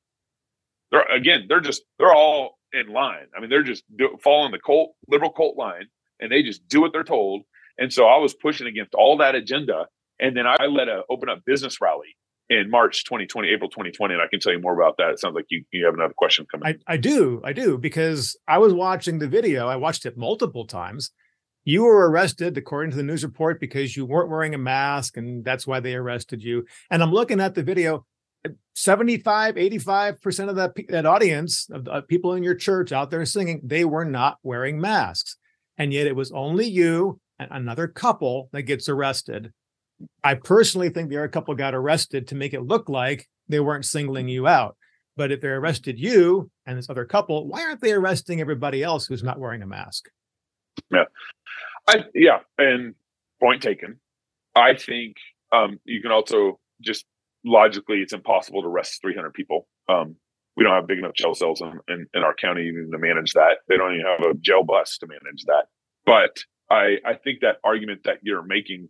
They're, 0.90 1.06
again, 1.14 1.46
they're 1.48 1.60
just 1.60 1.82
they're 1.98 2.12
all 2.12 2.58
in 2.72 2.92
line. 2.92 3.26
I 3.36 3.40
mean, 3.40 3.50
they're 3.50 3.62
just 3.62 3.84
do, 3.96 4.16
following 4.22 4.52
the 4.52 4.58
cult 4.58 4.94
liberal 5.08 5.30
cult 5.30 5.56
line, 5.56 5.86
and 6.20 6.30
they 6.30 6.42
just 6.42 6.66
do 6.68 6.80
what 6.80 6.92
they're 6.92 7.04
told. 7.04 7.42
And 7.78 7.92
so 7.92 8.06
I 8.06 8.18
was 8.18 8.34
pushing 8.34 8.66
against 8.66 8.94
all 8.94 9.16
that 9.18 9.34
agenda, 9.34 9.86
and 10.20 10.36
then 10.36 10.46
I 10.46 10.66
led 10.66 10.88
a 10.88 11.02
open 11.10 11.28
up 11.28 11.40
business 11.44 11.80
rally 11.80 12.16
in 12.50 12.70
March 12.70 13.04
2020, 13.04 13.48
April 13.48 13.70
2020. 13.70 14.14
And 14.14 14.22
I 14.22 14.26
can 14.28 14.40
tell 14.40 14.52
you 14.52 14.60
more 14.60 14.74
about 14.74 14.96
that. 14.98 15.10
It 15.10 15.18
sounds 15.18 15.34
like 15.34 15.46
you, 15.48 15.64
you 15.72 15.84
have 15.86 15.94
another 15.94 16.14
question 16.16 16.46
coming. 16.50 16.76
I, 16.86 16.94
I 16.94 16.96
do. 16.96 17.40
I 17.44 17.52
do. 17.52 17.78
Because 17.78 18.36
I 18.46 18.58
was 18.58 18.72
watching 18.72 19.18
the 19.18 19.28
video. 19.28 19.66
I 19.66 19.76
watched 19.76 20.06
it 20.06 20.16
multiple 20.16 20.66
times. 20.66 21.10
You 21.64 21.84
were 21.84 22.10
arrested, 22.10 22.56
according 22.58 22.90
to 22.92 22.96
the 22.96 23.02
news 23.02 23.24
report, 23.24 23.60
because 23.60 23.96
you 23.96 24.06
weren't 24.06 24.30
wearing 24.30 24.54
a 24.54 24.58
mask. 24.58 25.16
And 25.16 25.44
that's 25.44 25.66
why 25.66 25.80
they 25.80 25.94
arrested 25.94 26.42
you. 26.42 26.66
And 26.90 27.02
I'm 27.02 27.12
looking 27.12 27.40
at 27.40 27.54
the 27.54 27.62
video. 27.62 28.04
Uh, 28.44 28.50
75, 28.74 29.54
85% 29.54 30.48
of 30.50 30.56
that, 30.56 30.72
that 30.88 31.06
audience 31.06 31.68
of, 31.70 31.88
of 31.88 32.04
uh, 32.04 32.06
people 32.06 32.34
in 32.34 32.42
your 32.42 32.54
church 32.54 32.92
out 32.92 33.10
there 33.10 33.24
singing, 33.24 33.60
they 33.64 33.84
were 33.84 34.04
not 34.04 34.38
wearing 34.42 34.80
masks. 34.80 35.36
And 35.78 35.92
yet 35.92 36.06
it 36.06 36.14
was 36.14 36.30
only 36.32 36.66
you 36.66 37.18
and 37.38 37.48
another 37.50 37.88
couple 37.88 38.50
that 38.52 38.62
gets 38.62 38.88
arrested 38.88 39.52
I 40.22 40.34
personally 40.34 40.90
think 40.90 41.08
the 41.08 41.18
other 41.18 41.28
couple 41.28 41.54
got 41.54 41.74
arrested 41.74 42.28
to 42.28 42.34
make 42.34 42.54
it 42.54 42.62
look 42.62 42.88
like 42.88 43.28
they 43.48 43.60
weren't 43.60 43.84
singling 43.84 44.28
you 44.28 44.46
out. 44.46 44.76
But 45.16 45.30
if 45.30 45.40
they 45.40 45.48
arrested 45.48 45.98
you 45.98 46.50
and 46.66 46.76
this 46.76 46.90
other 46.90 47.04
couple, 47.04 47.46
why 47.46 47.62
aren't 47.62 47.80
they 47.80 47.92
arresting 47.92 48.40
everybody 48.40 48.82
else 48.82 49.06
who's 49.06 49.22
not 49.22 49.38
wearing 49.38 49.62
a 49.62 49.66
mask? 49.66 50.08
Yeah. 50.90 51.04
I 51.88 52.04
yeah, 52.14 52.38
and 52.58 52.94
point 53.40 53.62
taken. 53.62 54.00
I 54.54 54.74
think 54.74 55.16
um, 55.52 55.80
you 55.84 56.00
can 56.00 56.12
also 56.12 56.58
just 56.80 57.04
logically 57.44 57.98
it's 57.98 58.12
impossible 58.12 58.62
to 58.62 58.68
arrest 58.68 59.00
300 59.02 59.34
people. 59.34 59.66
Um, 59.88 60.16
we 60.56 60.64
don't 60.64 60.72
have 60.72 60.86
big 60.86 60.98
enough 60.98 61.14
jail 61.14 61.34
cells 61.34 61.60
in, 61.60 61.80
in, 61.88 62.06
in, 62.14 62.22
our 62.22 62.34
county 62.34 62.70
to 62.70 62.98
manage 62.98 63.32
that. 63.32 63.58
They 63.68 63.76
don't 63.76 63.94
even 63.94 64.06
have 64.06 64.30
a 64.30 64.34
jail 64.34 64.62
bus 64.62 64.98
to 64.98 65.06
manage 65.06 65.44
that. 65.46 65.64
But 66.06 66.38
I 66.70 66.96
I 67.04 67.14
think 67.14 67.40
that 67.40 67.56
argument 67.64 68.02
that 68.04 68.18
you're 68.22 68.42
making 68.42 68.88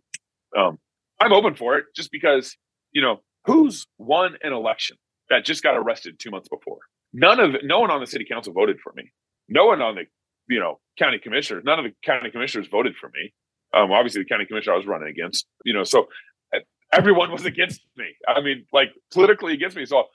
um, 0.57 0.79
I'm 1.19 1.33
open 1.33 1.55
for 1.55 1.77
it 1.77 1.85
just 1.95 2.11
because, 2.11 2.55
you 2.91 3.01
know, 3.01 3.21
who's 3.45 3.87
won 3.97 4.37
an 4.41 4.53
election 4.53 4.97
that 5.29 5.45
just 5.45 5.63
got 5.63 5.75
arrested 5.75 6.19
two 6.19 6.31
months 6.31 6.49
before? 6.49 6.79
None 7.13 7.39
of 7.39 7.55
no 7.63 7.79
one 7.79 7.91
on 7.91 8.01
the 8.01 8.07
city 8.07 8.25
council 8.29 8.53
voted 8.53 8.79
for 8.81 8.93
me. 8.95 9.11
No 9.47 9.65
one 9.65 9.81
on 9.81 9.95
the, 9.95 10.03
you 10.47 10.59
know, 10.59 10.79
county 10.97 11.19
commissioners, 11.19 11.63
none 11.63 11.79
of 11.79 11.85
the 11.85 11.93
county 12.03 12.29
commissioners 12.31 12.67
voted 12.67 12.95
for 12.95 13.09
me. 13.13 13.33
Um, 13.73 13.91
obviously 13.91 14.21
the 14.21 14.29
county 14.29 14.45
commissioner 14.45 14.73
I 14.73 14.77
was 14.77 14.87
running 14.87 15.09
against, 15.09 15.45
you 15.63 15.73
know, 15.73 15.83
so 15.83 16.07
uh, 16.55 16.59
everyone 16.93 17.31
was 17.33 17.45
against 17.45 17.81
me. 17.97 18.05
I 18.27 18.41
mean, 18.41 18.65
like 18.71 18.89
politically 19.13 19.53
against 19.53 19.75
me. 19.75 19.85
So 19.85 20.05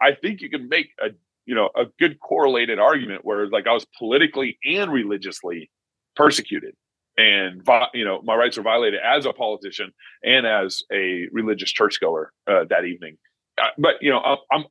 I 0.00 0.12
think 0.14 0.40
you 0.40 0.50
can 0.50 0.68
make 0.68 0.88
a, 1.00 1.08
you 1.46 1.54
know, 1.54 1.70
a 1.76 1.84
good 1.98 2.18
correlated 2.20 2.78
argument 2.78 3.24
where 3.24 3.48
like 3.48 3.66
I 3.66 3.72
was 3.72 3.86
politically 3.98 4.58
and 4.64 4.90
religiously 4.92 5.70
persecuted 6.16 6.74
and 7.16 7.62
you 7.92 8.04
know 8.04 8.20
my 8.22 8.34
rights 8.34 8.56
were 8.56 8.62
violated 8.62 9.00
as 9.00 9.26
a 9.26 9.32
politician 9.32 9.92
and 10.22 10.46
as 10.46 10.82
a 10.92 11.26
religious 11.32 11.72
churchgoer 11.72 12.32
uh, 12.46 12.64
that 12.68 12.84
evening. 12.84 13.16
Uh, 13.60 13.68
but 13.78 13.94
you 14.00 14.10
know, 14.10 14.20
I'm, 14.50 14.64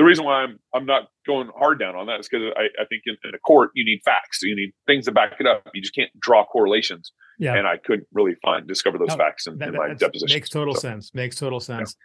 the 0.00 0.04
reason 0.04 0.24
why 0.24 0.42
I'm 0.42 0.58
I'm 0.72 0.86
not 0.86 1.08
going 1.26 1.50
hard 1.54 1.78
down 1.78 1.94
on 1.94 2.06
that 2.06 2.20
is 2.20 2.28
because 2.28 2.46
I, 2.56 2.62
I 2.80 2.86
think 2.86 3.02
in, 3.04 3.18
in, 3.22 3.34
a 3.34 3.38
court 3.38 3.70
you 3.74 3.84
need 3.84 4.00
facts, 4.02 4.40
you 4.42 4.56
need 4.56 4.72
things 4.86 5.04
to 5.04 5.12
back 5.12 5.34
it 5.38 5.46
up. 5.46 5.68
You 5.74 5.82
just 5.82 5.94
can't 5.94 6.10
draw 6.18 6.46
correlations. 6.46 7.12
Yeah. 7.38 7.54
And 7.54 7.66
I 7.66 7.76
couldn't 7.76 8.08
really 8.10 8.34
find 8.42 8.66
discover 8.66 8.96
those 8.96 9.08
no, 9.08 9.16
facts 9.16 9.46
in, 9.46 9.58
that, 9.58 9.68
in 9.68 9.74
my 9.74 9.92
deposition. 9.92 10.34
Makes 10.34 10.48
total 10.48 10.74
so. 10.74 10.80
sense. 10.80 11.14
Makes 11.14 11.36
total 11.36 11.60
sense. 11.60 11.96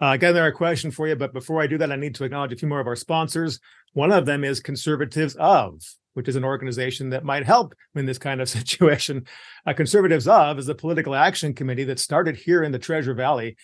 Yeah. 0.00 0.08
Uh, 0.08 0.14
again, 0.14 0.32
there 0.32 0.46
a 0.46 0.52
question 0.52 0.90
for 0.90 1.06
you, 1.06 1.14
but 1.14 1.34
before 1.34 1.60
I 1.60 1.66
do 1.66 1.76
that, 1.76 1.92
I 1.92 1.96
need 1.96 2.14
to 2.14 2.24
acknowledge 2.24 2.54
a 2.54 2.56
few 2.56 2.68
more 2.68 2.80
of 2.80 2.86
our 2.86 2.96
sponsors. 2.96 3.60
One 3.92 4.12
of 4.12 4.24
them 4.24 4.44
is 4.44 4.60
Conservatives 4.60 5.36
of 5.36 5.82
which 6.14 6.28
is 6.28 6.36
an 6.36 6.44
organization 6.44 7.10
that 7.10 7.24
might 7.24 7.46
help 7.46 7.74
in 7.94 8.06
this 8.06 8.18
kind 8.18 8.40
of 8.40 8.48
situation. 8.48 9.26
Uh, 9.66 9.72
Conservatives 9.72 10.28
of 10.28 10.58
is 10.58 10.68
a 10.68 10.74
political 10.74 11.14
action 11.14 11.54
committee 11.54 11.84
that 11.84 11.98
started 11.98 12.36
here 12.36 12.62
in 12.62 12.72
the 12.72 12.78
Treasure 12.78 13.14
Valley. 13.14 13.56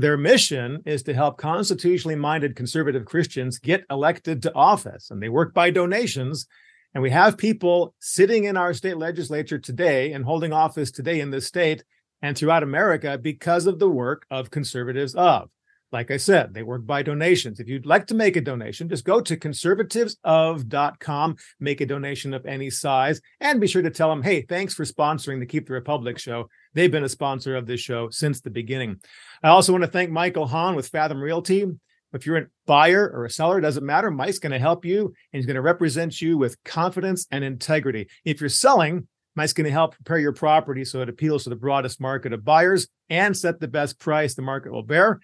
Their 0.00 0.16
mission 0.16 0.82
is 0.86 1.02
to 1.02 1.12
help 1.12 1.36
constitutionally 1.36 2.16
minded 2.16 2.56
conservative 2.56 3.04
Christians 3.04 3.58
get 3.58 3.84
elected 3.90 4.40
to 4.42 4.54
office, 4.54 5.10
and 5.10 5.22
they 5.22 5.28
work 5.28 5.52
by 5.52 5.68
donations. 5.68 6.46
And 6.94 7.02
we 7.02 7.10
have 7.10 7.36
people 7.36 7.94
sitting 8.00 8.44
in 8.44 8.56
our 8.56 8.72
state 8.72 8.96
legislature 8.96 9.58
today 9.58 10.14
and 10.14 10.24
holding 10.24 10.54
office 10.54 10.90
today 10.90 11.20
in 11.20 11.30
this 11.30 11.46
state 11.46 11.84
and 12.22 12.34
throughout 12.34 12.62
America 12.62 13.18
because 13.18 13.66
of 13.66 13.78
the 13.78 13.90
work 13.90 14.24
of 14.30 14.50
conservatives 14.50 15.14
of. 15.14 15.50
Like 15.92 16.10
I 16.10 16.16
said, 16.16 16.54
they 16.54 16.62
work 16.62 16.86
by 16.86 17.02
donations. 17.02 17.60
If 17.60 17.68
you'd 17.68 17.84
like 17.86 18.06
to 18.08 18.14
make 18.14 18.36
a 18.36 18.40
donation, 18.40 18.88
just 18.88 19.04
go 19.04 19.20
to 19.20 19.36
conservativesof.com, 19.36 21.36
make 21.58 21.80
a 21.80 21.86
donation 21.86 22.32
of 22.32 22.46
any 22.46 22.70
size, 22.70 23.20
and 23.40 23.60
be 23.60 23.66
sure 23.66 23.82
to 23.82 23.90
tell 23.90 24.08
them, 24.08 24.22
hey, 24.22 24.42
thanks 24.42 24.74
for 24.74 24.84
sponsoring 24.84 25.40
the 25.40 25.46
Keep 25.46 25.66
the 25.66 25.72
Republic 25.72 26.16
show. 26.18 26.48
They've 26.74 26.92
been 26.92 27.04
a 27.04 27.08
sponsor 27.08 27.56
of 27.56 27.66
this 27.66 27.80
show 27.80 28.10
since 28.10 28.40
the 28.40 28.50
beginning. 28.50 29.00
I 29.42 29.48
also 29.48 29.72
want 29.72 29.82
to 29.84 29.90
thank 29.90 30.10
Michael 30.10 30.46
Hahn 30.46 30.76
with 30.76 30.88
Fathom 30.88 31.20
Realty. 31.20 31.66
If 32.12 32.26
you're 32.26 32.38
a 32.38 32.46
buyer 32.66 33.08
or 33.08 33.24
a 33.24 33.30
seller, 33.30 33.58
it 33.58 33.62
doesn't 33.62 33.86
matter. 33.86 34.10
Mike's 34.10 34.40
going 34.40 34.52
to 34.52 34.58
help 34.58 34.84
you 34.84 35.06
and 35.06 35.14
he's 35.32 35.46
going 35.46 35.54
to 35.54 35.62
represent 35.62 36.20
you 36.20 36.36
with 36.38 36.56
confidence 36.64 37.26
and 37.30 37.44
integrity. 37.44 38.08
If 38.24 38.40
you're 38.40 38.48
selling, 38.48 39.06
Mike's 39.36 39.52
going 39.52 39.66
to 39.66 39.70
help 39.70 39.94
prepare 39.94 40.18
your 40.18 40.32
property 40.32 40.84
so 40.84 41.02
it 41.02 41.08
appeals 41.08 41.44
to 41.44 41.50
the 41.50 41.56
broadest 41.56 42.00
market 42.00 42.32
of 42.32 42.44
buyers 42.44 42.88
and 43.08 43.36
set 43.36 43.60
the 43.60 43.68
best 43.68 44.00
price 44.00 44.34
the 44.34 44.42
market 44.42 44.72
will 44.72 44.82
bear. 44.82 45.20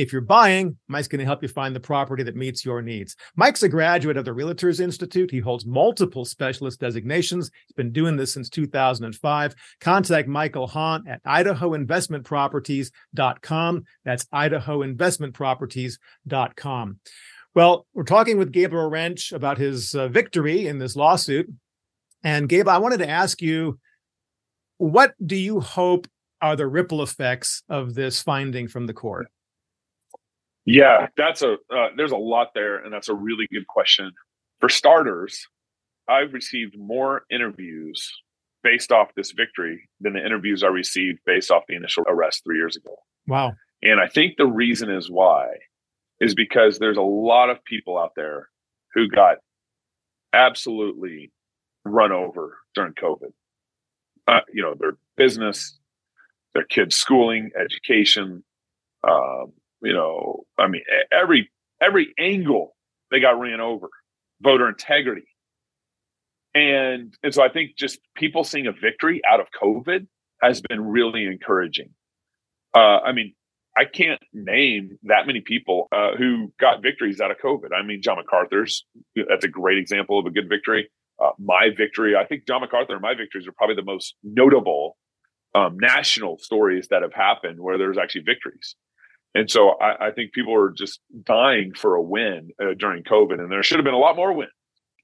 If 0.00 0.12
you're 0.14 0.22
buying, 0.22 0.78
Mike's 0.88 1.08
going 1.08 1.18
to 1.18 1.26
help 1.26 1.42
you 1.42 1.48
find 1.48 1.76
the 1.76 1.80
property 1.80 2.22
that 2.22 2.34
meets 2.34 2.64
your 2.64 2.80
needs. 2.80 3.14
Mike's 3.36 3.62
a 3.62 3.68
graduate 3.68 4.16
of 4.16 4.24
the 4.24 4.30
Realtors 4.30 4.80
Institute. 4.80 5.30
He 5.30 5.40
holds 5.40 5.66
multiple 5.66 6.24
specialist 6.24 6.80
designations. 6.80 7.50
He's 7.66 7.74
been 7.74 7.92
doing 7.92 8.16
this 8.16 8.32
since 8.32 8.48
2005. 8.48 9.54
Contact 9.78 10.26
Michael 10.26 10.66
Hahn 10.66 11.06
at 11.06 11.22
idahoinvestmentproperties.com. 11.24 13.84
That's 14.06 14.24
idahoinvestmentproperties.com. 14.24 16.98
Well, 17.54 17.86
we're 17.92 18.04
talking 18.04 18.38
with 18.38 18.52
Gabriel 18.52 18.88
Rench 18.88 19.32
about 19.32 19.58
his 19.58 19.94
uh, 19.94 20.08
victory 20.08 20.66
in 20.66 20.78
this 20.78 20.96
lawsuit. 20.96 21.46
And 22.24 22.48
Gabe, 22.48 22.68
I 22.68 22.78
wanted 22.78 23.00
to 23.00 23.10
ask 23.10 23.42
you, 23.42 23.78
what 24.78 25.12
do 25.26 25.36
you 25.36 25.60
hope 25.60 26.06
are 26.40 26.56
the 26.56 26.66
ripple 26.66 27.02
effects 27.02 27.62
of 27.68 27.92
this 27.92 28.22
finding 28.22 28.66
from 28.66 28.86
the 28.86 28.94
court? 28.94 29.26
Yeah, 30.66 31.08
that's 31.16 31.42
a 31.42 31.54
uh, 31.74 31.88
there's 31.96 32.12
a 32.12 32.16
lot 32.16 32.48
there, 32.54 32.78
and 32.78 32.92
that's 32.92 33.08
a 33.08 33.14
really 33.14 33.46
good 33.52 33.66
question. 33.66 34.12
For 34.60 34.68
starters, 34.68 35.46
I've 36.08 36.32
received 36.32 36.78
more 36.78 37.22
interviews 37.30 38.10
based 38.62 38.92
off 38.92 39.08
this 39.16 39.32
victory 39.32 39.88
than 40.00 40.12
the 40.12 40.24
interviews 40.24 40.62
I 40.62 40.68
received 40.68 41.20
based 41.24 41.50
off 41.50 41.62
the 41.68 41.76
initial 41.76 42.04
arrest 42.06 42.42
three 42.44 42.58
years 42.58 42.76
ago. 42.76 42.94
Wow. 43.26 43.52
And 43.82 44.00
I 44.00 44.08
think 44.08 44.36
the 44.36 44.46
reason 44.46 44.90
is 44.90 45.10
why 45.10 45.46
is 46.20 46.34
because 46.34 46.78
there's 46.78 46.98
a 46.98 47.02
lot 47.02 47.48
of 47.48 47.64
people 47.64 47.96
out 47.96 48.12
there 48.14 48.48
who 48.94 49.08
got 49.08 49.38
absolutely 50.32 51.32
run 51.84 52.12
over 52.12 52.58
during 52.74 52.92
COVID. 52.92 53.32
Uh, 54.28 54.40
you 54.52 54.62
know, 54.62 54.74
their 54.78 54.96
business, 55.16 55.78
their 56.54 56.64
kids' 56.64 56.96
schooling, 56.96 57.50
education, 57.58 58.44
um, 59.08 59.52
you 59.82 59.92
know, 59.92 60.44
I 60.58 60.68
mean, 60.68 60.82
every 61.12 61.50
every 61.80 62.12
angle 62.18 62.76
they 63.10 63.20
got 63.20 63.38
ran 63.38 63.60
over, 63.60 63.88
voter 64.42 64.68
integrity, 64.68 65.28
and 66.54 67.14
and 67.22 67.34
so 67.34 67.42
I 67.42 67.48
think 67.48 67.76
just 67.76 67.98
people 68.14 68.44
seeing 68.44 68.66
a 68.66 68.72
victory 68.72 69.20
out 69.28 69.40
of 69.40 69.46
COVID 69.60 70.06
has 70.42 70.60
been 70.60 70.84
really 70.84 71.26
encouraging. 71.26 71.90
Uh, 72.74 73.00
I 73.00 73.12
mean, 73.12 73.34
I 73.76 73.84
can't 73.84 74.20
name 74.32 74.98
that 75.04 75.26
many 75.26 75.40
people 75.40 75.88
uh, 75.92 76.16
who 76.16 76.52
got 76.58 76.82
victories 76.82 77.20
out 77.20 77.30
of 77.30 77.38
COVID. 77.38 77.72
I 77.74 77.82
mean, 77.82 78.02
John 78.02 78.16
MacArthur's 78.16 78.84
that's 79.16 79.44
a 79.44 79.48
great 79.48 79.78
example 79.78 80.18
of 80.18 80.26
a 80.26 80.30
good 80.30 80.48
victory. 80.48 80.90
Uh, 81.22 81.30
my 81.38 81.70
victory, 81.76 82.16
I 82.16 82.24
think 82.24 82.46
John 82.46 82.62
MacArthur 82.62 82.94
and 82.94 83.02
my 83.02 83.14
victories 83.14 83.46
are 83.46 83.52
probably 83.52 83.76
the 83.76 83.84
most 83.84 84.14
notable 84.22 84.96
um, 85.54 85.78
national 85.78 86.38
stories 86.38 86.88
that 86.88 87.02
have 87.02 87.12
happened 87.12 87.60
where 87.60 87.76
there's 87.76 87.98
actually 87.98 88.22
victories. 88.22 88.76
And 89.34 89.50
so 89.50 89.76
I, 89.80 90.08
I, 90.08 90.10
think 90.10 90.32
people 90.32 90.54
are 90.54 90.70
just 90.70 91.00
dying 91.22 91.72
for 91.74 91.94
a 91.94 92.02
win 92.02 92.50
uh, 92.60 92.74
during 92.76 93.04
COVID, 93.04 93.38
and 93.38 93.50
there 93.50 93.62
should 93.62 93.78
have 93.78 93.84
been 93.84 93.94
a 93.94 93.98
lot 93.98 94.16
more 94.16 94.32
wins. 94.32 94.50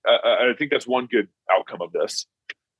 Uh, 0.06 0.50
I 0.50 0.52
think 0.58 0.70
that's 0.70 0.86
one 0.86 1.06
good 1.06 1.28
outcome 1.52 1.80
of 1.80 1.92
this. 1.92 2.26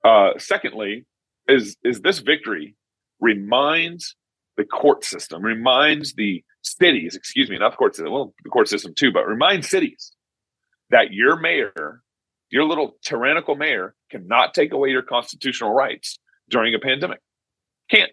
Uh, 0.05 0.31
secondly, 0.39 1.07
is 1.49 1.77
is 1.85 2.01
this 2.01 2.19
victory 2.19 2.77
reminds 3.21 4.17
the 4.57 4.65
court 4.65 5.05
system, 5.05 5.43
reminds 5.43 6.15
the 6.15 6.43
cities, 6.63 7.15
excuse 7.15 7.51
me, 7.51 7.59
not 7.59 7.73
the 7.73 7.77
court 7.77 7.95
system, 7.95 8.13
well, 8.13 8.35
the 8.43 8.51
court 8.51 8.69
system 8.69 8.95
too, 8.97 9.13
but 9.13 9.27
reminds 9.27 9.69
cities 9.69 10.13
that 10.91 11.13
your 11.13 11.39
mayor, 11.39 12.03
your 12.51 12.65
little 12.65 12.97
tyrannical 13.03 13.55
mayor, 13.57 13.95
cannot 14.11 14.55
take 14.55 14.73
away 14.73 14.91
your 14.91 15.03
constitutional 15.03 15.73
rights 15.73 16.19
during 16.49 16.75
a 16.75 16.79
pandemic. 16.79 17.21
Can't. 17.91 18.11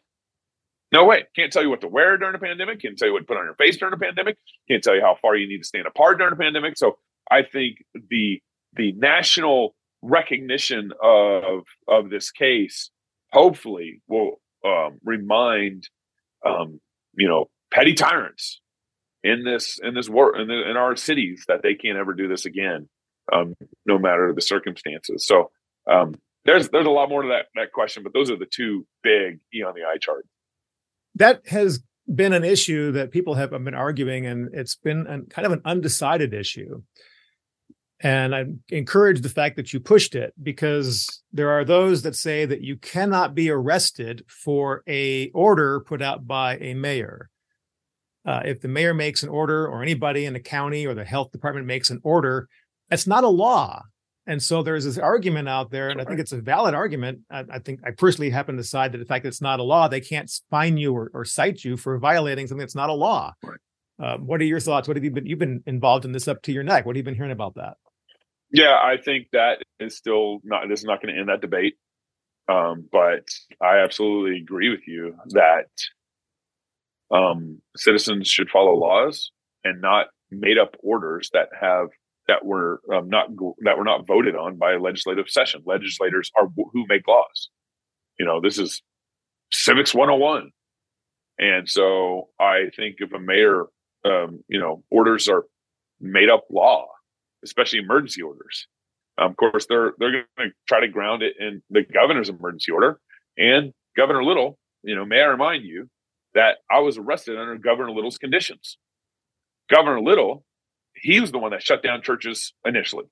No 0.93 1.05
way. 1.05 1.23
Can't 1.35 1.51
tell 1.51 1.63
you 1.63 1.71
what 1.71 1.81
to 1.81 1.87
wear 1.87 2.17
during 2.17 2.35
a 2.35 2.39
pandemic. 2.39 2.79
Can't 2.79 2.95
tell 2.95 3.07
you 3.07 3.13
what 3.13 3.21
to 3.21 3.25
put 3.25 3.37
on 3.37 3.45
your 3.45 3.55
face 3.55 3.77
during 3.77 3.95
a 3.95 3.97
pandemic. 3.97 4.37
Can't 4.69 4.83
tell 4.83 4.93
you 4.93 5.01
how 5.01 5.17
far 5.19 5.35
you 5.35 5.47
need 5.47 5.57
to 5.57 5.63
stand 5.63 5.87
apart 5.87 6.19
during 6.19 6.33
a 6.33 6.37
pandemic. 6.37 6.77
So 6.77 6.99
I 7.31 7.41
think 7.41 7.83
the 8.11 8.39
the 8.75 8.91
national 8.93 9.75
recognition 10.03 10.91
of 11.01 11.63
of 11.87 12.11
this 12.11 12.29
case 12.29 12.91
hopefully 13.31 14.01
will 14.07 14.39
um, 14.63 14.99
remind 15.03 15.89
um, 16.45 16.79
you 17.15 17.27
know 17.27 17.49
petty 17.71 17.95
tyrants 17.95 18.61
in 19.23 19.43
this 19.43 19.79
in 19.81 19.95
this 19.95 20.09
war 20.09 20.39
in, 20.39 20.47
the, 20.47 20.69
in 20.69 20.77
our 20.77 20.95
cities 20.95 21.43
that 21.47 21.63
they 21.63 21.73
can't 21.73 21.97
ever 21.97 22.13
do 22.13 22.27
this 22.27 22.45
again, 22.45 22.87
um, 23.33 23.55
no 23.87 23.97
matter 23.97 24.31
the 24.31 24.41
circumstances. 24.43 25.25
So 25.25 25.49
um, 25.89 26.13
there's 26.45 26.69
there's 26.69 26.85
a 26.85 26.91
lot 26.91 27.09
more 27.09 27.23
to 27.23 27.29
that 27.29 27.47
that 27.55 27.71
question, 27.71 28.03
but 28.03 28.13
those 28.13 28.29
are 28.29 28.37
the 28.37 28.45
two 28.45 28.85
big 29.01 29.39
E 29.55 29.63
on 29.63 29.73
the 29.73 29.85
eye 29.85 29.97
chart 29.99 30.27
that 31.15 31.41
has 31.47 31.81
been 32.13 32.33
an 32.33 32.43
issue 32.43 32.91
that 32.91 33.11
people 33.11 33.35
have 33.35 33.51
been 33.51 33.73
arguing, 33.73 34.25
and 34.25 34.53
it's 34.53 34.75
been 34.75 35.07
an, 35.07 35.25
kind 35.29 35.45
of 35.45 35.51
an 35.51 35.61
undecided 35.65 36.33
issue. 36.33 36.81
And 38.01 38.35
I 38.35 38.45
encourage 38.69 39.21
the 39.21 39.29
fact 39.29 39.55
that 39.55 39.71
you 39.71 39.79
pushed 39.79 40.13
it 40.13 40.33
because 40.43 41.23
there 41.31 41.49
are 41.49 41.63
those 41.63 42.01
that 42.01 42.17
say 42.17 42.45
that 42.45 42.59
you 42.59 42.75
cannot 42.75 43.33
be 43.33 43.49
arrested 43.49 44.25
for 44.27 44.83
a 44.87 45.29
order 45.29 45.79
put 45.79 46.01
out 46.01 46.27
by 46.27 46.57
a 46.57 46.73
mayor. 46.73 47.29
Uh, 48.25 48.41
if 48.43 48.59
the 48.59 48.67
mayor 48.67 48.93
makes 48.93 49.23
an 49.23 49.29
order, 49.29 49.67
or 49.67 49.81
anybody 49.81 50.25
in 50.25 50.33
the 50.33 50.39
county 50.39 50.85
or 50.85 50.93
the 50.93 51.05
health 51.05 51.31
department 51.31 51.65
makes 51.65 51.89
an 51.89 51.99
order, 52.03 52.49
that's 52.89 53.07
not 53.07 53.23
a 53.23 53.29
law. 53.29 53.81
And 54.25 54.41
so 54.41 54.63
there's 54.63 54.85
this 54.85 54.97
argument 54.97 55.49
out 55.49 55.69
there, 55.69 55.89
and 55.89 55.99
I 55.99 56.05
think 56.05 56.19
it's 56.21 56.31
a 56.31 56.39
valid 56.39 56.73
argument. 56.73 57.19
I, 57.29 57.43
I, 57.51 57.59
think 57.59 57.81
I 57.85 57.91
personally 57.91 58.29
happen 58.29 58.55
to 58.55 58.63
side 58.63 58.93
that 58.93 58.99
the 58.99 59.05
fact 59.05 59.23
that 59.23 59.29
it's 59.29 59.41
not 59.41 59.59
a 59.59 59.63
law, 59.63 59.89
they 59.89 59.99
can't 59.99 60.31
fine 60.49 60.77
you 60.77 60.93
or, 60.93 61.11
or 61.13 61.25
cite 61.25 61.65
you 61.65 61.75
for 61.75 61.97
violating 61.97 62.47
something 62.47 62.59
that's 62.59 62.75
not 62.75 62.89
a 62.89 62.93
law. 62.93 63.33
Right. 63.43 63.59
Um, 63.99 64.25
what 64.25 64.39
are 64.39 64.45
your 64.45 64.61
thoughts? 64.61 64.87
What 64.87 64.95
have 64.95 65.03
you 65.03 65.11
been? 65.11 65.25
You've 65.25 65.39
been 65.39 65.61
involved 65.67 66.05
in 66.05 66.13
this 66.13 66.27
up 66.27 66.41
to 66.43 66.51
your 66.51 66.63
neck. 66.63 66.85
What 66.85 66.95
have 66.95 66.97
you 66.97 67.03
been 67.03 67.15
hearing 67.15 67.31
about 67.31 67.55
that? 67.55 67.75
Yeah, 68.49 68.73
I 68.81 68.97
think 68.97 69.27
that 69.33 69.61
is 69.79 69.95
still 69.95 70.39
not. 70.43 70.69
This 70.69 70.79
is 70.79 70.85
not 70.85 71.01
going 71.01 71.13
to 71.13 71.19
end 71.19 71.29
that 71.29 71.41
debate. 71.41 71.75
Um, 72.49 72.87
but 72.91 73.27
I 73.61 73.79
absolutely 73.79 74.39
agree 74.39 74.69
with 74.69 74.87
you 74.87 75.15
that 75.29 75.69
um, 77.11 77.61
citizens 77.75 78.27
should 78.27 78.49
follow 78.49 78.75
laws 78.75 79.31
and 79.63 79.81
not 79.81 80.07
made 80.31 80.57
up 80.57 80.75
orders 80.79 81.29
that 81.33 81.49
have 81.59 81.87
that 82.27 82.45
were 82.45 82.81
um, 82.93 83.09
not 83.09 83.29
that 83.59 83.77
were 83.77 83.83
not 83.83 84.07
voted 84.07 84.35
on 84.35 84.57
by 84.57 84.73
a 84.73 84.79
legislative 84.79 85.29
session. 85.29 85.61
Legislators 85.65 86.31
are 86.39 86.47
who 86.55 86.85
make 86.87 87.07
laws. 87.07 87.49
You 88.19 88.25
know, 88.25 88.39
this 88.41 88.57
is 88.57 88.81
civics 89.51 89.93
101. 89.93 90.51
And 91.39 91.67
so 91.67 92.29
I 92.39 92.65
think 92.75 92.97
if 92.99 93.11
a 93.13 93.19
mayor, 93.19 93.65
um, 94.05 94.43
you 94.47 94.59
know, 94.59 94.83
orders 94.91 95.27
are 95.27 95.45
made 95.99 96.29
up 96.29 96.45
law, 96.51 96.87
especially 97.43 97.79
emergency 97.79 98.21
orders. 98.21 98.67
Um, 99.17 99.31
of 99.31 99.37
course, 99.37 99.65
they're 99.67 99.93
they're 99.97 100.11
going 100.11 100.25
to 100.39 100.51
try 100.67 100.79
to 100.79 100.87
ground 100.87 101.23
it 101.23 101.35
in 101.39 101.61
the 101.69 101.83
governor's 101.83 102.29
emergency 102.29 102.71
order. 102.71 102.99
And 103.37 103.73
Governor 103.95 104.23
Little, 104.23 104.57
you 104.83 104.95
know, 104.95 105.05
may 105.05 105.21
I 105.21 105.25
remind 105.25 105.63
you 105.63 105.89
that 106.33 106.57
I 106.71 106.79
was 106.79 106.97
arrested 106.97 107.37
under 107.37 107.57
Governor 107.57 107.91
Little's 107.91 108.17
conditions. 108.17 108.77
Governor 109.69 110.01
Little 110.01 110.43
he 111.03 111.19
was 111.19 111.31
the 111.31 111.37
one 111.37 111.51
that 111.51 111.61
shut 111.61 111.83
down 111.83 112.01
churches 112.01 112.53
initially. 112.65 113.05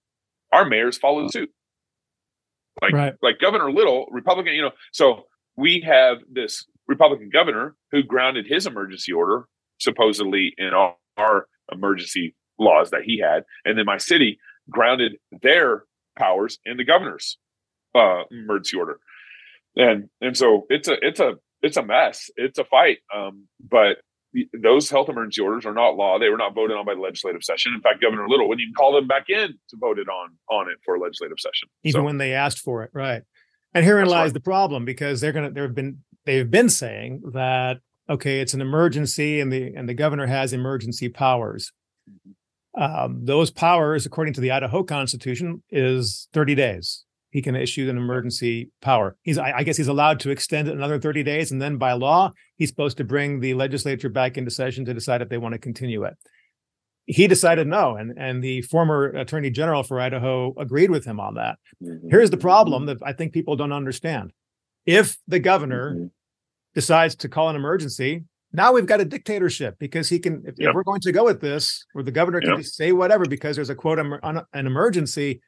Our 0.51 0.65
mayors 0.65 0.97
followed 0.97 1.31
suit. 1.31 1.51
Like 2.81 2.93
right. 2.93 3.13
like 3.21 3.39
Governor 3.39 3.71
Little, 3.71 4.07
Republican, 4.11 4.53
you 4.53 4.61
know, 4.61 4.71
so 4.93 5.25
we 5.57 5.81
have 5.81 6.19
this 6.31 6.65
Republican 6.87 7.29
governor 7.31 7.75
who 7.91 8.01
grounded 8.01 8.47
his 8.47 8.65
emergency 8.65 9.11
order 9.11 9.45
supposedly 9.79 10.53
in 10.57 10.69
our, 10.69 10.95
our 11.17 11.47
emergency 11.71 12.35
laws 12.57 12.91
that 12.91 13.01
he 13.03 13.19
had, 13.19 13.43
and 13.65 13.77
then 13.77 13.85
my 13.85 13.97
city 13.97 14.39
grounded 14.69 15.17
their 15.41 15.83
powers 16.17 16.59
in 16.65 16.77
the 16.77 16.85
governor's 16.85 17.37
uh, 17.93 18.23
emergency 18.31 18.77
order, 18.77 18.99
and 19.75 20.09
and 20.21 20.37
so 20.37 20.65
it's 20.69 20.87
a 20.87 20.95
it's 21.05 21.19
a 21.19 21.33
it's 21.61 21.77
a 21.77 21.83
mess. 21.83 22.29
It's 22.37 22.57
a 22.57 22.63
fight. 22.63 22.99
Um, 23.13 23.47
but 23.59 23.97
those 24.61 24.89
health 24.89 25.09
emergency 25.09 25.41
orders 25.41 25.65
are 25.65 25.73
not 25.73 25.95
law. 25.95 26.19
They 26.19 26.29
were 26.29 26.37
not 26.37 26.55
voted 26.55 26.77
on 26.77 26.85
by 26.85 26.95
the 26.95 27.01
legislative 27.01 27.43
session. 27.43 27.73
In 27.73 27.81
fact, 27.81 28.01
Governor 28.01 28.27
Little 28.27 28.47
wouldn't 28.47 28.63
even 28.63 28.73
call 28.73 28.93
them 28.93 29.07
back 29.07 29.29
in 29.29 29.49
to 29.69 29.77
vote 29.77 29.99
it 29.99 30.07
on 30.07 30.29
on 30.49 30.69
it 30.69 30.77
for 30.85 30.95
a 30.95 30.99
legislative 30.99 31.39
session, 31.39 31.69
even 31.83 32.01
so, 32.01 32.03
when 32.03 32.17
they 32.17 32.33
asked 32.33 32.59
for 32.59 32.83
it. 32.83 32.91
Right, 32.93 33.23
and 33.73 33.85
herein 33.85 34.07
lies 34.07 34.27
right. 34.27 34.33
the 34.33 34.39
problem 34.39 34.85
because 34.85 35.21
they're 35.21 35.33
gonna. 35.33 35.51
There 35.51 35.63
have 35.63 35.75
been 35.75 35.99
they've 36.25 36.49
been 36.49 36.69
saying 36.69 37.21
that 37.33 37.79
okay, 38.09 38.39
it's 38.39 38.53
an 38.53 38.61
emergency, 38.61 39.39
and 39.39 39.51
the 39.51 39.73
and 39.75 39.87
the 39.87 39.93
governor 39.93 40.27
has 40.27 40.53
emergency 40.53 41.09
powers. 41.09 41.71
Um, 42.77 43.25
those 43.25 43.51
powers, 43.51 44.05
according 44.05 44.33
to 44.35 44.41
the 44.41 44.51
Idaho 44.51 44.83
Constitution, 44.83 45.61
is 45.69 46.29
30 46.31 46.55
days. 46.55 47.03
He 47.31 47.41
can 47.41 47.55
issue 47.55 47.89
an 47.89 47.97
emergency 47.97 48.69
power. 48.81 49.15
He's, 49.23 49.37
I, 49.37 49.53
I 49.59 49.63
guess, 49.63 49.77
he's 49.77 49.87
allowed 49.87 50.19
to 50.21 50.29
extend 50.29 50.67
it 50.67 50.75
another 50.75 50.99
30 50.99 51.23
days, 51.23 51.51
and 51.51 51.61
then 51.61 51.77
by 51.77 51.93
law, 51.93 52.31
he's 52.57 52.69
supposed 52.69 52.97
to 52.97 53.03
bring 53.05 53.39
the 53.39 53.53
legislature 53.53 54.09
back 54.09 54.37
into 54.37 54.51
session 54.51 54.83
to 54.85 54.93
decide 54.93 55.21
if 55.21 55.29
they 55.29 55.37
want 55.37 55.53
to 55.53 55.59
continue 55.59 56.03
it. 56.03 56.13
He 57.05 57.27
decided 57.27 57.67
no, 57.67 57.95
and 57.95 58.13
and 58.17 58.43
the 58.43 58.61
former 58.63 59.05
attorney 59.05 59.49
general 59.49 59.81
for 59.83 59.99
Idaho 59.99 60.53
agreed 60.57 60.91
with 60.91 61.03
him 61.05 61.19
on 61.19 61.33
that. 61.35 61.57
Mm-hmm. 61.83 62.09
Here's 62.09 62.29
the 62.29 62.37
problem 62.37 62.85
that 62.85 62.97
I 63.03 63.13
think 63.13 63.33
people 63.33 63.55
don't 63.55 63.71
understand: 63.73 64.31
if 64.85 65.17
the 65.27 65.39
governor 65.39 65.95
Mhm. 65.95 66.11
decides 66.75 67.15
to 67.17 67.27
call 67.29 67.49
an 67.49 67.55
emergency, 67.55 68.23
now 68.53 68.71
we've 68.73 68.85
got 68.85 69.01
a 69.01 69.05
dictatorship 69.05 69.77
because 69.79 70.09
he 70.09 70.19
can. 70.19 70.43
If, 70.45 70.55
if 70.59 70.75
we're 70.75 70.83
going 70.83 71.01
to 71.01 71.11
go 71.11 71.23
with 71.25 71.41
this, 71.41 71.85
where 71.93 72.03
the 72.03 72.11
governor 72.11 72.39
can 72.41 72.51
Yep. 72.51 72.59
just 72.59 72.75
say 72.75 72.91
whatever 72.91 73.25
because 73.25 73.55
there's 73.55 73.69
a 73.71 73.75
quote 73.75 73.97
on 73.99 74.45
an 74.53 74.67
emergency. 74.67 75.41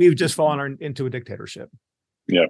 We've 0.00 0.16
just 0.16 0.34
fallen 0.34 0.78
into 0.80 1.06
a 1.06 1.10
dictatorship. 1.10 1.70
Yeah. 2.26 2.46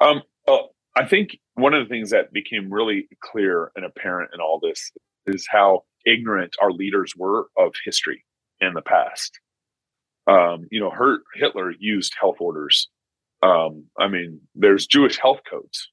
Um, 0.00 0.22
uh, 0.46 0.58
I 0.96 1.06
think 1.06 1.38
one 1.54 1.74
of 1.74 1.86
the 1.86 1.88
things 1.88 2.10
that 2.10 2.32
became 2.32 2.72
really 2.72 3.08
clear 3.20 3.72
and 3.74 3.84
apparent 3.84 4.30
in 4.34 4.40
all 4.40 4.60
this 4.60 4.92
is 5.26 5.46
how 5.50 5.84
ignorant 6.06 6.54
our 6.60 6.72
leaders 6.72 7.14
were 7.16 7.46
of 7.56 7.72
history 7.84 8.24
in 8.60 8.74
the 8.74 8.82
past. 8.82 9.38
Um, 10.26 10.66
you 10.70 10.80
know, 10.80 10.92
Hitler 11.34 11.72
used 11.78 12.14
health 12.20 12.36
orders. 12.40 12.88
Um, 13.42 13.86
I 13.98 14.08
mean, 14.08 14.40
there's 14.54 14.86
Jewish 14.86 15.18
health 15.18 15.40
codes 15.48 15.88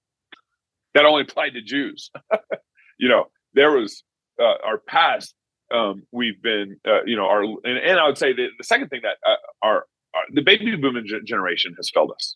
that 0.93 1.05
only 1.05 1.21
applied 1.21 1.53
to 1.53 1.61
Jews. 1.61 2.11
you 2.99 3.07
know, 3.07 3.25
there 3.53 3.71
was 3.71 4.03
uh, 4.39 4.55
our 4.65 4.77
past. 4.77 5.33
Um, 5.73 6.03
we've 6.11 6.41
been, 6.41 6.77
uh, 6.87 7.03
you 7.05 7.15
know, 7.15 7.25
our 7.25 7.43
and, 7.43 7.77
and 7.77 7.99
I 7.99 8.07
would 8.07 8.17
say 8.17 8.33
the, 8.33 8.47
the 8.57 8.63
second 8.63 8.89
thing 8.89 9.01
that 9.03 9.17
uh, 9.25 9.35
our 9.61 9.85
the 10.33 10.41
baby 10.41 10.75
boomer 10.75 11.01
generation 11.23 11.73
has 11.77 11.89
failed 11.89 12.11
us. 12.11 12.35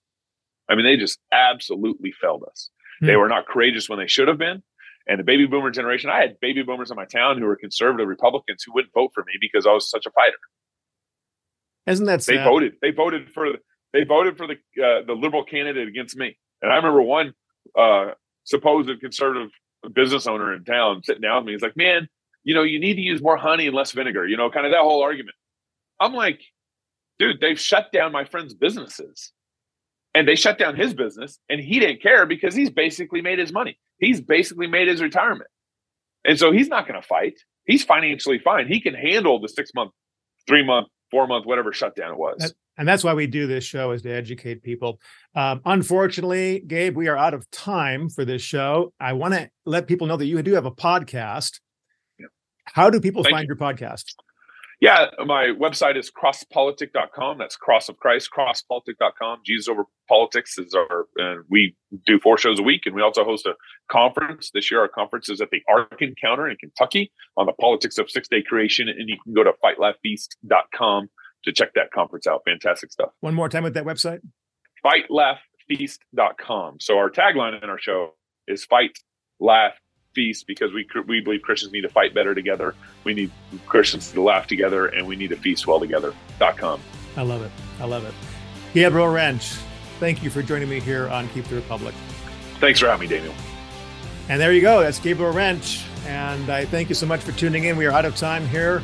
I 0.70 0.76
mean, 0.76 0.86
they 0.86 0.98
just 0.98 1.20
absolutely 1.32 2.12
failed 2.12 2.44
us. 2.50 2.70
They 3.02 3.14
Hmm. 3.14 3.20
were 3.20 3.28
not 3.30 3.48
courageous 3.48 3.90
when 3.90 4.00
they 4.00 4.08
should 4.08 4.28
have 4.28 4.38
been. 4.38 4.64
And 5.08 5.20
the 5.20 5.24
baby 5.24 5.48
boomer 5.48 5.72
generation, 5.72 6.10
I 6.12 6.20
had 6.22 6.40
baby 6.40 6.62
boomers 6.62 6.92
in 6.92 6.96
my 6.96 7.06
town 7.06 7.40
who 7.40 7.46
were 7.46 7.56
conservative 7.56 8.08
Republicans 8.08 8.64
who 8.64 8.72
wouldn't 8.74 8.94
vote 8.94 9.12
for 9.16 9.24
me 9.24 9.34
because 9.42 9.66
I 9.66 9.72
was 9.74 9.90
such 9.90 10.06
a 10.06 10.12
fighter. 10.12 10.38
Isn't 11.88 12.06
that 12.06 12.22
They 12.22 12.38
voted. 12.38 12.74
They 12.82 12.92
voted 12.92 13.32
for 13.32 13.48
they 13.94 14.04
voted 14.04 14.38
for 14.38 14.48
the 14.48 14.54
uh, 14.82 15.02
the 15.06 15.14
liberal 15.14 15.44
candidate 15.44 15.88
against 15.88 16.16
me. 16.16 16.38
And 16.62 16.72
I 16.72 16.76
remember 16.76 17.02
one 17.02 17.34
uh, 17.78 18.12
supposed 18.44 18.90
conservative 19.02 19.50
business 19.94 20.28
owner 20.28 20.54
in 20.54 20.64
town 20.64 21.04
sitting 21.04 21.22
down 21.22 21.38
with 21.38 21.46
me. 21.48 21.52
He's 21.54 21.62
like, 21.64 21.76
"Man, 21.76 22.08
you 22.44 22.54
know, 22.54 22.62
you 22.64 22.80
need 22.80 22.96
to 22.96 23.02
use 23.02 23.22
more 23.22 23.36
honey 23.38 23.66
and 23.66 23.76
less 23.76 23.92
vinegar." 23.92 24.28
You 24.28 24.38
know, 24.38 24.50
kind 24.52 24.68
of 24.68 24.72
that 24.72 24.82
whole 24.82 25.02
argument. 25.02 25.36
I'm 26.00 26.14
like, 26.14 26.40
dude, 27.22 27.40
they've 27.40 27.60
shut 27.60 27.92
down 27.92 28.12
my 28.12 28.26
friend's 28.26 28.56
businesses. 28.56 29.32
And 30.14 30.28
they 30.28 30.36
shut 30.36 30.58
down 30.58 30.76
his 30.76 30.94
business, 30.94 31.40
and 31.48 31.62
he 31.62 31.80
didn't 31.80 32.02
care 32.02 32.26
because 32.26 32.54
he's 32.54 32.70
basically 32.70 33.22
made 33.22 33.40
his 33.40 33.54
money. 33.54 33.80
He's 33.98 34.20
basically 34.20 34.68
made 34.68 34.90
his 34.90 35.02
retirement. 35.02 35.50
And 36.26 36.38
so 36.38 36.52
he's 36.52 36.68
not 36.68 36.86
going 36.86 37.00
to 37.00 37.08
fight. 37.08 37.36
He's 37.66 37.86
financially 37.86 38.38
fine. 38.38 38.68
He 38.68 38.82
can 38.82 38.94
handle 38.94 39.40
the 39.40 39.48
six 39.48 39.72
month, 39.74 39.92
three 40.48 40.66
month, 40.66 40.88
four 41.12 41.28
month, 41.28 41.46
whatever 41.46 41.72
shutdown 41.72 42.12
it 42.12 42.18
was. 42.18 42.54
And 42.78 42.86
that's 42.86 43.06
why 43.06 43.14
we 43.14 43.28
do 43.28 43.48
this 43.48 43.64
show 43.64 43.92
is 43.92 44.02
to 44.02 44.10
educate 44.10 44.64
people. 44.64 45.00
Um, 45.34 45.62
unfortunately, 45.64 46.62
Gabe, 46.68 46.98
we 46.98 47.08
are 47.08 47.18
out 47.18 47.34
of 47.34 47.50
time 47.52 48.10
for 48.10 48.26
this 48.26 48.42
show. 48.42 48.92
I 49.00 49.14
want 49.14 49.34
to 49.36 49.50
let 49.66 49.88
people 49.88 50.08
know 50.08 50.18
that 50.18 50.26
you 50.26 50.42
do 50.42 50.56
have 50.56 50.66
a 50.66 50.72
podcast. 50.72 51.62
Yeah. 52.20 52.26
How 52.66 52.90
do 52.90 53.00
people 53.00 53.24
Thank 53.24 53.36
find 53.36 53.48
your 53.48 53.58
podcast? 53.58 54.06
Yeah, 54.82 55.12
my 55.28 55.54
website 55.60 55.96
is 55.96 56.12
crosspolitic.com. 56.12 57.38
That's 57.38 57.56
cross 57.56 57.88
of 57.88 57.98
Christ, 57.98 58.32
crosspolitic.com. 58.36 59.41
Jesus 59.46 59.67
over 59.67 59.84
politics 60.10 60.58
is 60.58 60.74
our, 60.74 61.06
and 61.17 61.46
we 61.50 61.76
do 62.08 62.20
four 62.20 62.36
shows 62.36 62.60
a 62.60 62.63
week. 62.63 62.82
And 62.88 62.96
we 62.96 63.04
also 63.04 63.24
host 63.24 63.46
a 63.46 63.54
conference. 63.91 64.50
This 64.52 64.72
year, 64.72 64.82
our 64.82 64.88
conference 64.88 65.30
is 65.30 65.39
at 65.39 65.52
the 65.52 65.62
Ark 65.70 66.02
Encounter 66.02 66.50
in 66.50 66.58
Kentucky 66.58 67.12
on 67.38 67.46
the 67.46 67.54
politics 67.54 68.00
of 68.00 68.10
six 68.10 68.28
day 68.28 68.41
creation. 68.41 68.89
And 68.89 69.08
you 69.08 69.17
can 69.24 69.36
go 69.36 69.44
to 69.44 69.54
fightlaughfeast.com 69.63 71.10
to 71.44 71.52
check 71.54 71.76
that 71.76 71.91
conference 71.94 72.26
out. 72.26 72.41
Fantastic 72.46 72.91
stuff. 72.91 73.12
One 73.20 73.36
more 73.36 73.50
time 73.50 73.62
with 73.62 73.76
that 73.76 73.86
website. 73.86 74.22
Fightlaughfeast.com. 74.84 76.80
So 76.80 76.98
our 76.98 77.12
tagline 77.12 77.63
in 77.63 77.70
our 77.70 77.80
show 77.80 78.15
is 78.48 78.65
fight, 78.65 78.98
laugh, 79.39 79.74
feast 80.13 80.47
because 80.47 80.74
we 80.74 80.88
we 81.08 81.21
believe 81.21 81.41
Christians 81.41 81.71
need 81.71 81.82
to 81.82 81.89
fight 81.89 82.13
better 82.13 82.36
together. 82.36 82.76
We 83.04 83.13
need 83.13 83.32
Christians 83.65 84.12
to 84.12 84.21
laugh 84.21 84.47
together, 84.47 84.88
and 84.88 85.08
we 85.08 85.15
need 85.15 85.30
to 85.30 85.38
feast 85.38 85.67
well 85.67 85.80
together. 85.80 86.13
Dot 86.39 86.58
com. 86.58 86.82
I 87.17 87.24
love 87.24 87.41
it. 87.41 87.52
I 87.80 87.86
love 87.86 88.06
it. 88.06 88.13
Gabriel 88.74 89.10
Rench, 89.10 89.54
thank 90.00 90.24
you 90.24 90.30
for 90.30 90.41
joining 90.41 90.69
me 90.69 90.80
here 90.80 91.10
on 91.10 91.28
Keep 91.30 91.45
the 91.45 91.56
Republic. 91.56 91.93
Thanks 92.60 92.80
for 92.80 92.88
having 92.88 93.10
me, 93.10 93.15
Daniel. 93.15 93.34
And 94.30 94.39
there 94.39 94.54
you 94.54 94.62
go. 94.62 94.82
That's 94.82 95.00
Gabriel 95.00 95.34
Rench. 95.34 95.84
And 96.08 96.50
I 96.50 96.65
thank 96.65 96.89
you 96.89 96.95
so 96.95 97.06
much 97.06 97.21
for 97.21 97.32
tuning 97.34 97.65
in. 97.65 97.76
We 97.76 97.86
are 97.86 97.91
out 97.91 98.06
of 98.06 98.15
time 98.15 98.47
here. 98.47 98.82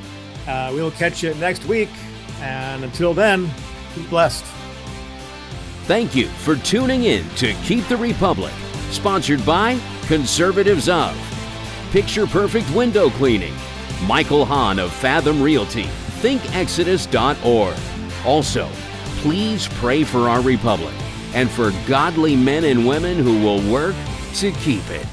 Uh, 0.48 0.72
we 0.74 0.82
will 0.82 0.92
catch 0.92 1.24
you 1.24 1.34
next 1.36 1.66
week. 1.66 1.90
And 2.42 2.84
until 2.84 3.14
then, 3.14 3.50
be 3.96 4.04
blessed. 4.10 4.44
Thank 5.86 6.16
you 6.16 6.28
for 6.28 6.58
tuning 6.58 7.06
in 7.06 7.28
to 7.36 7.54
Keep 7.64 7.88
the 7.88 7.98
Republic, 7.98 8.54
sponsored 8.92 9.46
by 9.46 9.80
Conservatives 10.08 10.90
of 10.90 11.16
Picture 11.92 12.28
Perfect 12.28 12.70
Window 12.72 13.10
Cleaning, 13.10 13.54
Michael 14.06 14.46
Hahn 14.46 14.80
of 14.80 14.92
Fathom 14.92 15.42
Realty, 15.42 15.86
ThinkExodus.org. 16.22 17.76
Also, 18.26 18.70
please 19.22 19.68
pray 19.74 20.04
for 20.04 20.30
our 20.30 20.42
republic 20.42 20.94
and 21.34 21.50
for 21.50 21.72
godly 21.88 22.36
men 22.36 22.66
and 22.66 22.88
women 22.88 23.18
who 23.18 23.42
will 23.42 23.62
work 23.72 23.96
to 24.36 24.52
keep 24.52 24.88
it. 24.90 25.06